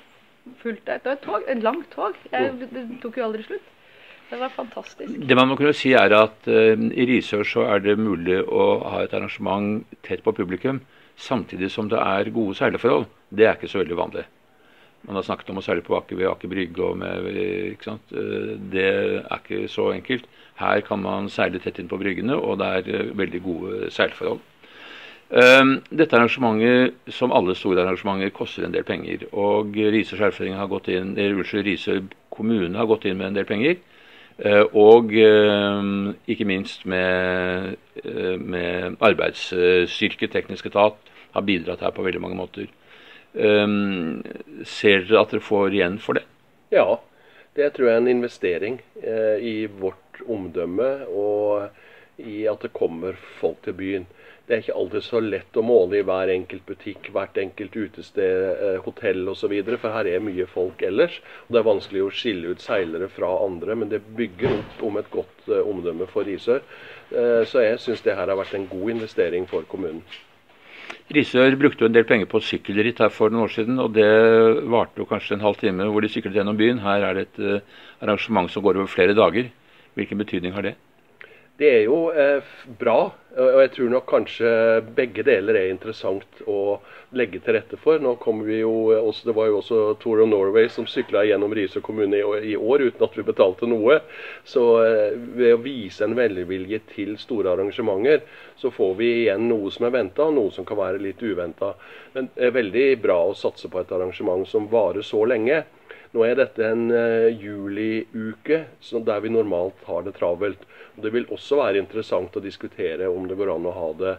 fullt 0.60 0.88
av 0.88 1.00
Det 1.02 1.10
var 1.10 1.16
et 1.16 1.24
tog, 1.24 1.42
et 1.48 1.62
langt 1.62 1.90
tog. 1.92 2.16
Jeg, 2.32 2.54
det 2.72 2.84
tok 3.02 3.18
jo 3.18 3.24
aldri 3.24 3.42
slutt. 3.46 3.74
Det 4.30 4.36
var 4.36 4.52
fantastisk. 4.52 5.12
Det 5.28 5.36
man 5.36 5.48
må 5.48 5.56
kunne 5.56 5.72
si 5.76 5.94
er 5.96 6.12
at 6.12 6.48
uh, 6.52 6.76
i 6.76 7.06
Risør 7.08 7.46
så 7.48 7.64
er 7.72 7.80
det 7.84 7.96
mulig 8.00 8.42
å 8.44 8.66
ha 8.92 9.04
et 9.04 9.14
arrangement 9.16 9.86
tett 10.04 10.20
på 10.24 10.34
publikum, 10.36 10.82
samtidig 11.16 11.70
som 11.72 11.88
det 11.88 12.00
er 12.00 12.28
gode 12.34 12.58
seileforhold. 12.58 13.08
Det 13.32 13.46
er 13.48 13.56
ikke 13.56 13.70
så 13.72 13.80
veldig 13.80 13.96
vanlig. 13.96 14.26
Man 15.08 15.16
har 15.16 15.24
snakket 15.24 15.52
om 15.52 15.60
å 15.60 15.64
seile 15.64 15.84
på 15.86 15.96
Aker 15.96 16.18
ved 16.18 16.28
Aker 16.28 16.50
Brygge. 16.50 16.82
og 16.84 16.98
med, 17.00 17.30
ikke 17.72 17.88
sant? 17.88 18.12
Uh, 18.12 18.52
det 18.72 18.86
er 18.90 19.40
ikke 19.40 19.64
så 19.72 19.88
enkelt. 19.94 20.28
Her 20.60 20.84
kan 20.84 21.00
man 21.00 21.32
seile 21.32 21.62
tett 21.62 21.80
inn 21.80 21.88
på 21.88 22.00
bryggene, 22.00 22.36
og 22.36 22.60
det 22.60 22.68
er 22.68 23.08
uh, 23.08 23.16
veldig 23.16 23.42
gode 23.48 23.90
seilforhold. 23.94 24.44
Um, 25.28 25.74
dette 25.92 26.16
arrangementet, 26.16 26.94
som 27.12 27.34
alle 27.36 27.52
store 27.56 27.82
arrangementer, 27.84 28.30
koster 28.32 28.64
en 28.64 28.72
del 28.72 28.86
penger. 28.88 29.26
Og 29.32 29.76
Risør 29.76 30.22
skjærføring 30.22 30.56
har 30.56 30.70
gått 30.70 30.88
inn, 30.92 31.12
unnskyld, 31.18 31.66
Risør 31.66 32.00
kommune 32.32 32.78
har 32.78 32.88
gått 32.88 33.04
inn 33.08 33.18
med 33.20 33.32
en 33.32 33.40
del 33.40 33.48
penger. 33.48 33.76
Uh, 34.38 34.64
og 34.78 35.12
uh, 35.12 36.14
ikke 36.30 36.46
minst 36.48 36.86
med, 36.86 37.76
uh, 38.04 38.36
med 38.38 38.96
arbeidsstyrke, 39.04 40.30
teknisk 40.32 40.70
etat, 40.70 40.96
har 41.34 41.44
bidratt 41.44 41.82
her 41.84 41.92
på 41.92 42.06
veldig 42.06 42.22
mange 42.22 42.38
måter. 42.38 42.70
Um, 43.34 44.24
ser 44.64 45.04
dere 45.04 45.20
at 45.20 45.34
dere 45.34 45.44
får 45.44 45.76
igjen 45.76 46.00
for 46.00 46.16
det? 46.16 46.24
Ja, 46.72 46.96
det 47.58 47.72
tror 47.74 47.88
jeg 47.88 47.96
er 47.96 48.02
en 48.04 48.12
investering 48.12 48.76
eh, 49.02 49.40
i 49.42 49.66
vårt 49.66 50.20
omdømme 50.28 50.88
og 51.10 52.22
i 52.22 52.44
at 52.50 52.62
det 52.62 52.70
kommer 52.76 53.18
folk 53.40 53.58
til 53.64 53.74
byen. 53.78 54.06
Det 54.48 54.54
er 54.56 54.62
ikke 54.62 54.78
alltid 54.80 55.04
så 55.04 55.20
lett 55.20 55.56
å 55.60 55.62
måle 55.62 55.98
i 55.98 56.04
hver 56.08 56.30
enkelt 56.32 56.62
butikk, 56.64 57.10
hvert 57.12 57.36
enkelt 57.36 57.74
utested, 57.76 58.44
eh, 58.56 58.78
hotell 58.80 59.28
osv. 59.28 59.52
For 59.74 59.92
her 59.92 60.08
er 60.08 60.24
mye 60.24 60.46
folk 60.48 60.80
ellers. 60.88 61.18
og 61.44 61.52
Det 61.52 61.58
er 61.60 61.66
vanskelig 61.66 62.04
å 62.06 62.08
skille 62.08 62.54
ut 62.54 62.64
seilere 62.64 63.10
fra 63.12 63.28
andre, 63.44 63.76
men 63.76 63.90
det 63.90 64.00
bygger 64.16 64.54
opp 64.54 64.80
om 64.88 64.96
et 64.96 65.10
godt 65.12 65.52
eh, 65.52 65.60
omdømme 65.60 66.08
for 66.08 66.24
Risør. 66.24 66.64
Eh, 67.12 67.44
så 67.44 67.60
jeg 67.60 67.76
syns 67.78 68.00
det 68.00 68.16
her 68.16 68.24
har 68.32 68.40
vært 68.40 68.56
en 68.56 68.66
god 68.72 68.88
investering 68.96 69.46
for 69.46 69.68
kommunen. 69.68 70.00
Risør 71.12 71.60
brukte 71.60 71.84
jo 71.84 71.92
en 71.92 72.00
del 72.00 72.08
penger 72.08 72.32
på 72.32 72.40
sykkelritt 72.40 73.04
her 73.04 73.12
for 73.12 73.28
noen 73.28 73.44
år 73.44 73.52
siden, 73.52 73.78
og 73.78 73.92
det 73.92 74.08
varte 74.64 74.96
jo 74.96 75.10
kanskje 75.12 75.36
en 75.36 75.44
halv 75.44 75.60
time 75.60 75.92
hvor 75.92 76.00
de 76.00 76.08
syklet 76.08 76.40
gjennom 76.40 76.56
byen. 76.56 76.80
Her 76.80 77.04
er 77.04 77.20
det 77.20 77.28
et 77.28 77.62
arrangement 78.00 78.48
som 78.48 78.64
går 78.64 78.80
over 78.80 78.88
flere 78.88 79.12
dager. 79.12 79.52
Hvilken 79.92 80.24
betydning 80.24 80.56
har 80.56 80.64
det? 80.64 80.78
Det 81.58 81.68
er 81.74 81.88
jo 81.88 82.12
eh, 82.14 82.42
bra, 82.78 83.08
og 83.34 83.56
jeg 83.64 83.70
tror 83.74 83.88
nok 83.90 84.04
kanskje 84.06 84.50
begge 84.94 85.24
deler 85.26 85.56
er 85.58 85.72
interessant 85.72 86.42
å 86.46 86.78
legge 87.18 87.40
til 87.42 87.56
rette 87.56 87.74
for. 87.82 87.98
Nå 87.98 88.12
kommer 88.22 88.46
vi 88.46 88.60
jo 88.60 88.92
også, 88.94 89.26
Det 89.26 89.34
var 89.34 89.48
jo 89.48 89.56
også 89.58 89.78
Tour 89.98 90.22
of 90.22 90.28
Norway 90.30 90.68
som 90.70 90.86
sykla 90.86 91.24
gjennom 91.26 91.54
Risør 91.58 91.82
kommune 91.82 92.20
i, 92.46 92.54
år 92.54 92.84
uten 92.86 93.02
at 93.02 93.16
vi 93.18 93.24
betalte 93.26 93.66
noe. 93.66 93.98
Så 94.46 94.62
eh, 94.84 95.16
ved 95.18 95.56
å 95.56 95.62
vise 95.64 96.06
en 96.06 96.14
velvilje 96.18 96.78
til 96.92 97.16
store 97.18 97.56
arrangementer, 97.56 98.22
så 98.54 98.70
får 98.70 98.94
vi 99.00 99.10
igjen 99.24 99.48
noe 99.50 99.72
som 99.74 99.88
er 99.88 99.96
venta, 99.96 100.28
og 100.28 100.38
noe 100.38 100.54
som 100.54 100.68
kan 100.68 100.78
være 100.78 101.02
litt 101.02 101.22
uventa. 101.26 101.72
Men 102.14 102.30
det 102.36 102.52
er 102.52 102.54
veldig 102.54 102.86
bra 103.02 103.18
å 103.26 103.34
satse 103.34 103.66
på 103.66 103.82
et 103.82 103.98
arrangement 103.98 104.46
som 104.46 104.70
varer 104.70 105.02
så 105.02 105.26
lenge. 105.26 105.64
Nå 106.14 106.24
er 106.24 106.38
dette 106.38 106.64
en 106.64 106.86
uh, 106.88 107.28
juliuke 107.28 108.62
der 109.04 109.20
vi 109.20 109.32
normalt 109.32 109.82
har 109.88 110.06
det 110.06 110.14
travelt. 110.16 110.62
Det 110.96 111.12
vil 111.14 111.28
også 111.30 111.60
være 111.60 111.82
interessant 111.82 112.36
å 112.36 112.42
diskutere 112.42 113.10
om 113.12 113.28
det 113.28 113.36
går 113.38 113.52
an 113.52 113.68
å 113.68 113.74
ha 113.76 113.90
det 113.98 114.14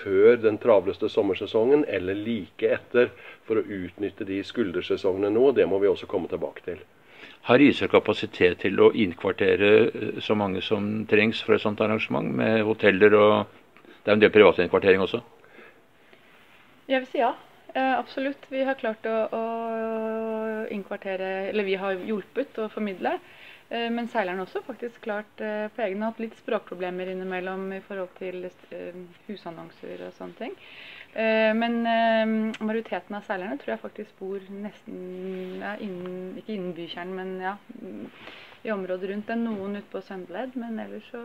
før 0.00 0.40
den 0.40 0.56
travleste 0.58 1.08
sommersesongen 1.12 1.84
eller 1.86 2.16
like 2.18 2.72
etter, 2.78 3.12
for 3.44 3.60
å 3.60 3.66
utnytte 3.66 4.26
de 4.26 4.40
skuldersesongene 4.44 5.30
nå. 5.30 5.52
Det 5.52 5.68
må 5.68 5.78
vi 5.82 5.90
også 5.92 6.08
komme 6.10 6.32
tilbake 6.32 6.64
til. 6.66 6.82
Har 7.44 7.60
Risør 7.60 7.92
kapasitet 7.92 8.62
til 8.64 8.80
å 8.80 8.90
innkvartere 8.96 9.72
eh, 9.84 10.20
så 10.24 10.36
mange 10.38 10.62
som 10.64 11.04
trengs 11.10 11.42
for 11.44 11.56
et 11.56 11.64
sånt 11.64 11.82
arrangement, 11.84 12.30
med 12.40 12.64
hoteller 12.64 13.20
og 13.20 13.60
Det 14.04 14.10
er 14.12 14.16
en 14.18 14.20
del 14.20 14.32
privatinnkvartering 14.32 15.00
også? 15.00 15.22
Jeg 16.88 17.00
vil 17.00 17.06
si 17.08 17.20
ja. 17.22 17.30
Eh, 17.74 17.98
absolutt. 17.98 18.44
Vi 18.52 18.60
har 18.62 18.76
klart 18.76 19.06
å, 19.08 19.14
å, 19.32 19.44
innkvartere 20.70 21.48
Eller 21.50 21.64
vi 21.64 21.74
har 21.80 21.98
hjulpet 21.98 22.58
å 22.62 22.68
formidle. 22.72 23.18
Eh, 23.74 23.90
men 23.90 24.08
seilerne 24.12 24.44
også 24.44 24.60
faktisk 24.66 25.00
klart 25.06 25.40
eh, 25.42 25.66
på 25.72 25.82
egen 25.86 26.04
hatt 26.04 26.20
litt 26.22 26.36
språkproblemer 26.38 27.08
innimellom 27.10 27.70
i 27.72 27.80
forhold 27.86 28.12
til 28.18 28.44
eh, 28.46 28.98
husannonser 29.28 30.04
og 30.08 30.18
sånne 30.18 30.40
ting. 30.42 30.58
Men 31.14 31.76
majoriteten 31.86 33.14
av 33.14 33.22
seilerne 33.22 33.54
tror 33.62 33.70
jeg 33.70 33.82
faktisk 33.84 34.16
bor 34.18 34.42
nesten 34.50 35.60
ja, 35.60 35.76
innen, 35.78 36.32
Ikke 36.40 36.56
innen 36.56 36.72
bykjernen, 36.74 37.14
men 37.14 37.36
ja, 37.38 37.52
i 38.66 38.72
området 38.74 39.12
rundt. 39.12 39.28
Det 39.28 39.36
er 39.36 39.44
noen 39.44 39.78
ute 39.78 39.92
på 39.92 40.02
Søndeled, 40.02 40.56
men 40.58 40.80
ellers 40.82 41.06
så 41.12 41.22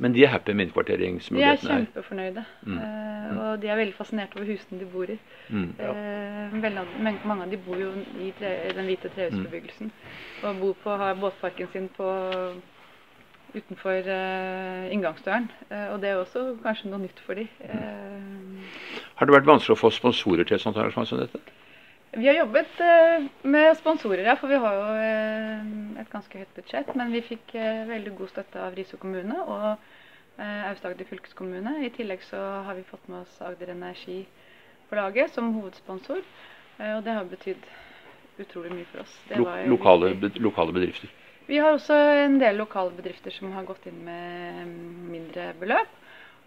Men 0.00 0.14
de 0.14 0.24
er 0.24 0.28
happy 0.28 0.50
med 0.50 0.72
De 0.74 1.42
er 1.42 1.56
kjempefornøyde. 1.56 2.44
Mm. 2.62 2.78
Uh, 2.78 3.38
og 3.38 3.62
de 3.62 3.68
er 3.68 3.76
veldig 3.76 3.94
fascinert 3.94 4.32
over 4.36 4.46
husene 4.46 4.80
de 4.80 4.86
bor 4.90 5.04
i. 5.04 5.18
Mm. 5.48 5.74
Eh, 5.78 6.62
veldig, 6.62 6.84
mange 7.24 7.42
av 7.42 7.50
de 7.50 7.56
bor 7.56 7.78
jo 7.78 7.92
i 8.20 8.32
tre, 8.38 8.72
den 8.74 8.88
hvite 8.90 9.08
trehusbebyggelsen. 9.14 9.92
Og 10.42 10.56
bor 10.60 10.72
på, 10.82 10.96
har 10.96 11.14
båtparken 11.14 11.70
sin 11.72 11.88
på, 11.96 12.10
utenfor 13.54 14.10
uh, 14.10 14.92
inngangsdøren. 14.92 15.50
Og 15.92 16.00
det 16.02 16.10
er 16.10 16.16
også 16.18 16.56
kanskje 16.62 16.90
noe 16.90 17.04
nytt 17.06 17.20
for 17.22 17.38
de. 17.38 17.46
Eh, 17.62 18.80
Har 19.14 19.30
det 19.30 19.36
vært 19.36 19.46
vanskelig 19.46 19.76
å 19.76 19.82
få 19.84 19.92
sponsorer 19.94 20.42
til 20.42 20.58
et 20.58 20.64
sånt 20.64 20.76
arrangement 20.76 21.08
som 21.08 21.22
dette? 21.22 21.38
Vi 22.16 22.26
har 22.28 22.34
jobbet 22.34 22.80
eh, 22.80 23.24
med 23.42 23.76
sponsorer, 23.76 24.24
ja, 24.24 24.36
for 24.36 24.50
vi 24.50 24.58
har 24.62 24.74
jo 24.78 24.86
eh, 25.02 26.00
et 26.02 26.10
ganske 26.12 26.38
høyt 26.38 26.56
budsjett. 26.56 26.92
Men 26.98 27.12
vi 27.14 27.22
fikk 27.26 27.54
eh, 27.58 27.84
veldig 27.88 28.14
god 28.18 28.30
støtte 28.30 28.62
av 28.62 28.76
Risør 28.78 29.02
kommune 29.02 29.38
og 29.42 29.68
Aust-Agder 30.34 31.06
fylkeskommune. 31.06 31.76
I 31.86 31.92
tillegg 31.94 32.24
så 32.26 32.40
har 32.66 32.74
vi 32.74 32.86
fått 32.88 33.04
med 33.06 33.20
oss 33.20 33.36
Agder 33.46 33.70
Energi 33.70 34.24
på 34.88 34.98
laget 34.98 35.30
som 35.30 35.52
hovedsponsor. 35.54 36.24
Og 36.74 37.04
det 37.06 37.14
har 37.14 37.28
betydd 37.30 37.68
utrolig 38.42 38.72
mye 38.74 38.88
for 38.90 39.04
oss. 39.04 39.14
Det 39.28 39.38
var 39.38 39.62
lokale, 39.70 40.10
lokale 40.42 40.74
bedrifter? 40.74 41.12
Vi 41.46 41.62
har 41.62 41.76
også 41.76 41.94
en 42.24 42.40
del 42.42 42.58
lokale 42.58 42.90
bedrifter 42.98 43.30
som 43.30 43.54
har 43.54 43.68
gått 43.68 43.86
inn 43.86 44.02
med 44.02 44.74
mindre 45.14 45.52
beløp. 45.60 45.94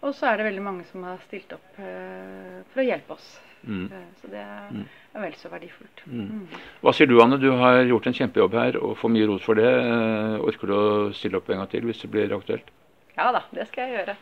Og 0.04 0.12
så 0.12 0.28
er 0.28 0.36
det 0.36 0.50
veldig 0.50 0.68
mange 0.68 0.84
som 0.92 1.08
har 1.08 1.24
stilt 1.24 1.56
opp 1.56 1.80
for 1.80 2.84
å 2.84 2.88
hjelpe 2.90 3.16
oss. 3.16 3.38
Mm. 3.66 3.84
Eh, 3.92 4.06
så 4.20 4.30
det 4.30 4.38
er, 4.40 4.68
Mm. 4.70 4.84
er 5.14 5.20
vel 5.20 5.34
så 5.34 5.48
verdifullt. 5.50 6.02
Mm. 6.06 6.20
Mm. 6.28 6.46
Hva 6.82 6.92
sier 6.94 7.06
du, 7.06 7.20
Anne? 7.22 7.38
Du 7.40 7.50
har 7.50 7.82
gjort 7.84 8.06
en 8.06 8.12
kjempejobb 8.14 8.52
her 8.54 8.76
og 8.82 8.96
får 8.98 9.10
mye 9.10 9.26
ros 9.26 9.42
for 9.42 9.54
det. 9.54 9.64
Eh, 9.66 10.38
Orker 10.46 10.66
du 10.66 10.74
å 10.74 11.12
stille 11.14 11.36
opp 11.36 11.48
en 11.50 11.58
gang 11.58 11.68
til 11.70 11.82
hvis 11.82 12.00
det 12.02 12.10
blir 12.10 12.32
aktuelt? 12.36 12.70
Ja 13.16 13.32
da, 13.32 13.42
det 13.52 13.66
skal 13.68 13.88
jeg 13.88 13.98
gjøre. 14.06 14.16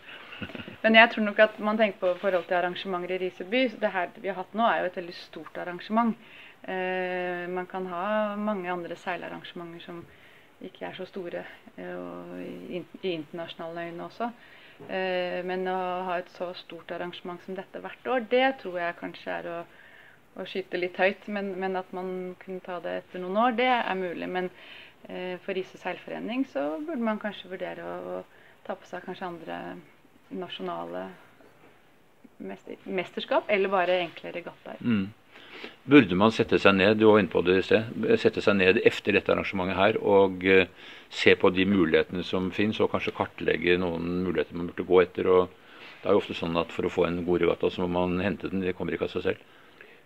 Men 0.83 0.95
jeg 0.95 1.11
tror 1.11 1.25
nok 1.25 1.38
at 1.40 1.59
man 1.59 1.76
tenker 1.78 1.99
på 2.00 2.14
forhold 2.21 2.45
til 2.47 2.57
arrangementer 2.57 3.11
i 3.14 3.19
Riseby. 3.19 3.69
Det 3.81 3.90
her 3.93 4.09
vi 4.21 4.28
har 4.28 4.37
hatt 4.37 4.52
nå 4.55 4.64
er 4.69 4.81
jo 4.81 4.87
et 4.90 4.97
veldig 4.97 5.14
stort 5.14 5.59
arrangement. 5.59 6.16
Eh, 6.66 7.47
man 7.49 7.66
kan 7.66 7.87
ha 7.87 8.37
mange 8.37 8.69
andre 8.73 8.97
seilarrangementer 8.97 9.81
som 9.85 10.05
ikke 10.64 10.87
er 10.88 10.95
så 10.97 11.05
store 11.07 11.45
i 11.78 12.83
internasjonale 13.02 13.88
øyne 13.90 14.05
også. 14.09 14.31
Eh, 14.88 15.40
men 15.47 15.66
å 15.71 15.80
ha 16.06 16.18
et 16.21 16.30
så 16.37 16.50
stort 16.59 16.90
arrangement 16.92 17.42
som 17.45 17.56
dette 17.56 17.80
hvert 17.83 18.11
år, 18.12 18.26
det 18.30 18.47
tror 18.62 18.78
jeg 18.80 18.99
kanskje 19.00 19.37
er 19.38 19.50
å, 19.50 19.59
å 20.37 20.47
skyte 20.49 20.80
litt 20.80 20.99
høyt. 21.00 21.28
Men, 21.33 21.54
men 21.61 21.78
at 21.80 21.92
man 21.97 22.11
kunne 22.42 22.64
ta 22.64 22.78
det 22.85 22.99
etter 23.02 23.23
noen 23.23 23.40
år, 23.47 23.56
det 23.59 23.71
er 23.73 23.99
mulig. 23.99 24.30
Men 24.38 24.50
eh, 25.09 25.37
for 25.45 25.56
Riise 25.56 25.80
seilforening 25.80 26.47
så 26.52 26.68
burde 26.80 27.04
man 27.09 27.23
kanskje 27.23 27.52
vurdere 27.52 27.87
å, 27.87 28.25
ta 28.66 28.75
på 28.75 28.88
seg 28.88 29.04
kanskje 29.06 29.28
andre 29.28 29.56
nasjonale 30.35 31.04
mester, 32.42 32.80
mesterskap, 32.90 33.47
eller 33.47 33.71
bare 33.71 34.00
enkle 34.02 34.33
regattaer. 34.35 34.80
Mm. 34.83 35.04
Burde 35.87 36.17
man 36.19 36.33
sette 36.35 36.59
seg 36.59 36.75
ned 36.75 36.99
du 36.99 37.05
var 37.07 37.21
inne 37.23 37.31
på 37.31 37.45
det 37.47 37.61
i 37.61 37.65
sted, 37.67 37.93
sette 38.19 38.43
seg 38.43 38.57
ned 38.59 38.81
etter 38.83 39.15
dette 39.15 39.31
arrangementet 39.31 39.79
her 39.79 39.99
og 40.03 40.43
eh, 40.43 40.67
se 41.15 41.37
på 41.39 41.53
de 41.55 41.67
mulighetene 41.71 42.25
som 42.27 42.49
finnes, 42.55 42.81
og 42.83 42.91
kanskje 42.91 43.15
kartlegge 43.15 43.77
noen 43.79 44.25
muligheter 44.25 44.59
man 44.59 44.73
burde 44.73 44.89
gå 44.89 45.03
etter? 45.05 45.31
og 45.31 45.53
Det 46.01 46.09
er 46.09 46.17
jo 46.17 46.23
ofte 46.25 46.35
sånn 46.35 46.59
at 46.59 46.75
for 46.75 46.89
å 46.89 46.91
få 46.93 47.07
en 47.07 47.23
god 47.27 47.45
regatta, 47.45 47.71
så 47.71 47.87
må 47.87 47.93
man 47.95 48.19
hente 48.25 48.51
den. 48.51 48.65
Det 48.67 48.75
kommer 48.79 48.97
ikke 48.97 49.07
av 49.07 49.15
seg 49.15 49.29
selv. 49.29 49.45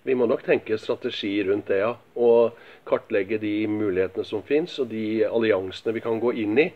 Vi 0.04 0.16
må 0.16 0.28
nok 0.28 0.44
tenke 0.44 0.78
strategi 0.80 1.32
rundt 1.44 1.68
det, 1.68 1.80
ja. 1.82 1.94
Og 2.16 2.56
kartlegge 2.88 3.40
de 3.40 3.66
mulighetene 3.68 4.24
som 4.24 4.44
finnes, 4.44 4.78
og 4.80 4.88
de 4.92 5.24
alliansene 5.28 5.96
vi 5.96 6.04
kan 6.04 6.20
gå 6.20 6.32
inn 6.44 6.60
i. 6.60 6.70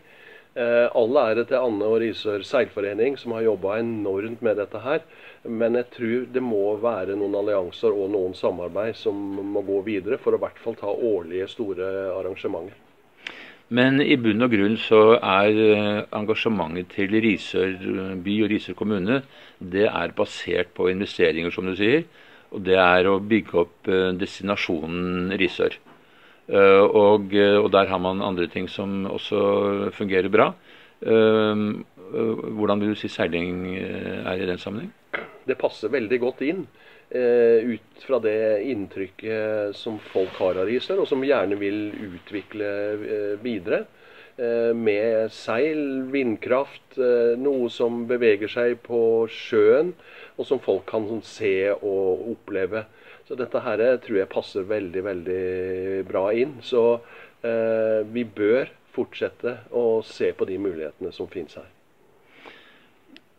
Eh, 0.55 0.87
all 0.95 1.17
ære 1.19 1.43
til 1.49 1.59
Anne 1.59 1.87
og 1.91 1.97
Risør 1.99 2.43
seilforening, 2.47 3.17
som 3.19 3.33
har 3.35 3.43
jobba 3.43 3.73
enormt 3.81 4.41
med 4.45 4.55
dette 4.55 4.79
her. 4.79 5.01
Men 5.43 5.75
jeg 5.75 5.89
tror 5.91 6.21
det 6.31 6.43
må 6.43 6.77
være 6.79 7.17
noen 7.19 7.35
allianser 7.41 7.91
og 7.91 8.13
noen 8.13 8.37
samarbeid 8.39 8.95
som 8.95 9.19
må 9.51 9.65
gå 9.67 9.81
videre, 9.83 10.17
for 10.17 10.31
å 10.31 10.39
i 10.39 10.43
hvert 10.45 10.61
fall 10.63 10.77
ta 10.79 10.93
årlige 10.93 11.49
store 11.51 11.89
arrangementer. 12.15 12.79
Men 13.75 13.99
i 13.99 14.15
bunn 14.21 14.45
og 14.45 14.53
grunn 14.53 14.77
så 14.79 15.01
er 15.17 15.59
eh, 15.65 16.01
engasjementet 16.15 16.93
til 16.93 17.17
Risør 17.25 17.75
by 18.23 18.35
og 18.45 18.51
Risør 18.53 18.77
kommune 18.79 19.23
det 19.59 19.89
er 19.89 20.15
basert 20.15 20.71
på 20.77 20.87
investeringer, 20.93 21.51
som 21.51 21.67
du 21.67 21.75
sier. 21.75 22.05
Og 22.55 22.63
det 22.63 22.79
er 22.79 23.09
å 23.11 23.17
bygge 23.19 23.59
opp 23.65 23.91
eh, 23.91 24.13
destinasjonen 24.15 25.35
Risør. 25.35 25.75
Eh, 26.47 26.85
Og, 26.85 27.33
eh, 27.33 27.57
og 27.57 27.71
der 27.71 27.87
har 27.89 27.97
man 27.97 28.21
andre 28.21 28.47
ting 28.47 28.69
som 28.69 29.05
også 29.05 29.91
fungerer 29.93 30.29
bra. 30.29 30.53
Eh, 31.01 31.83
Hvordan 32.05 32.79
vil 32.79 32.93
du 32.93 32.95
si 32.95 33.07
seiling 33.09 33.75
er 33.75 34.37
i 34.37 34.45
den 34.45 34.59
sammenheng? 34.61 34.91
Det 35.47 35.57
passer 35.57 35.89
veldig 35.89 36.19
godt 36.21 36.41
inn 36.45 36.67
ut 37.15 38.03
fra 38.05 38.19
det 38.19 38.61
inntrykket 38.69 39.75
som 39.75 39.97
folk 39.99 40.37
har 40.37 40.59
av 40.61 40.67
Risør, 40.69 41.01
og 41.01 41.07
som 41.09 41.23
gjerne 41.25 41.57
vil 41.57 41.91
utvikle 41.93 42.69
videre. 43.41 43.85
Med 44.77 45.31
seil, 45.33 46.05
vindkraft, 46.13 46.97
noe 47.41 47.69
som 47.73 48.05
beveger 48.07 48.51
seg 48.51 48.77
på 48.85 49.27
sjøen, 49.31 49.93
og 50.37 50.45
som 50.45 50.61
folk 50.61 50.85
kan 50.85 51.07
se 51.25 51.71
og 51.73 52.29
oppleve. 52.35 52.85
Så 53.25 53.37
dette 53.37 53.61
her 53.65 53.81
tror 54.03 54.19
jeg 54.19 54.29
passer 54.29 54.67
veldig, 54.69 55.01
veldig 55.05 55.43
bra 56.05 56.27
inn. 56.37 56.59
Så 56.61 56.83
eh, 57.41 58.01
vi 58.05 58.25
bør 58.25 58.69
fortsette 58.95 59.57
å 59.75 60.01
se 60.05 60.29
på 60.37 60.45
de 60.47 60.59
mulighetene 60.61 61.11
som 61.15 61.29
finnes 61.31 61.57
her. 61.57 61.71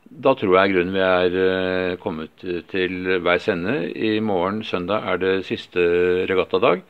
Da 0.07 0.37
tror 0.39 0.55
jeg 0.59 0.73
grunnen 0.75 0.95
vi 0.95 1.03
er 1.03 1.37
eh, 1.43 1.97
kommet 2.03 2.45
til 2.71 3.19
veis 3.23 3.47
ende. 3.51 3.79
I 3.95 4.19
morgen 4.23 4.63
søndag 4.67 5.07
er 5.13 5.23
det 5.23 5.35
siste 5.49 5.83
regattadag. 6.31 6.83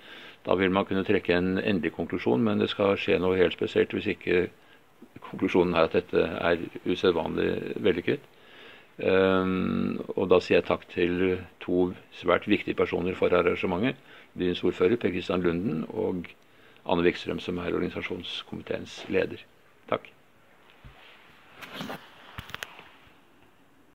Da 0.46 0.54
vil 0.54 0.70
man 0.70 0.86
kunne 0.86 1.04
trekke 1.04 1.34
en 1.34 1.56
endelig 1.58 1.92
konklusjon, 1.96 2.44
men 2.44 2.60
det 2.62 2.70
skal 2.70 2.96
skje 3.00 3.18
noe 3.20 3.36
helt 3.36 3.56
spesielt 3.56 3.92
hvis 3.96 4.12
ikke 4.14 4.46
konklusjonen 5.26 5.74
er 5.74 5.88
at 5.88 5.96
dette 5.96 6.22
er 6.22 6.64
usedvanlig 6.86 7.50
vellykket. 7.82 8.24
Ehm, 8.98 9.98
og 10.16 10.30
da 10.32 10.38
sier 10.40 10.58
jeg 10.60 10.66
takk 10.70 10.86
til 10.92 11.36
to 11.60 11.90
svært 12.16 12.48
viktige 12.48 12.78
personer 12.78 13.16
for 13.18 13.34
arrangementet. 13.36 14.00
Byens 14.36 14.64
ordfører 14.64 14.96
Per 14.96 15.12
Kristian 15.12 15.44
Lunden 15.44 15.84
og 15.88 16.24
Anne 16.88 17.04
Wikstrøm 17.04 17.40
som 17.42 17.58
er 17.58 17.74
organisasjonskomiteens 17.74 19.02
leder. 19.12 19.42
Takk. 19.90 20.10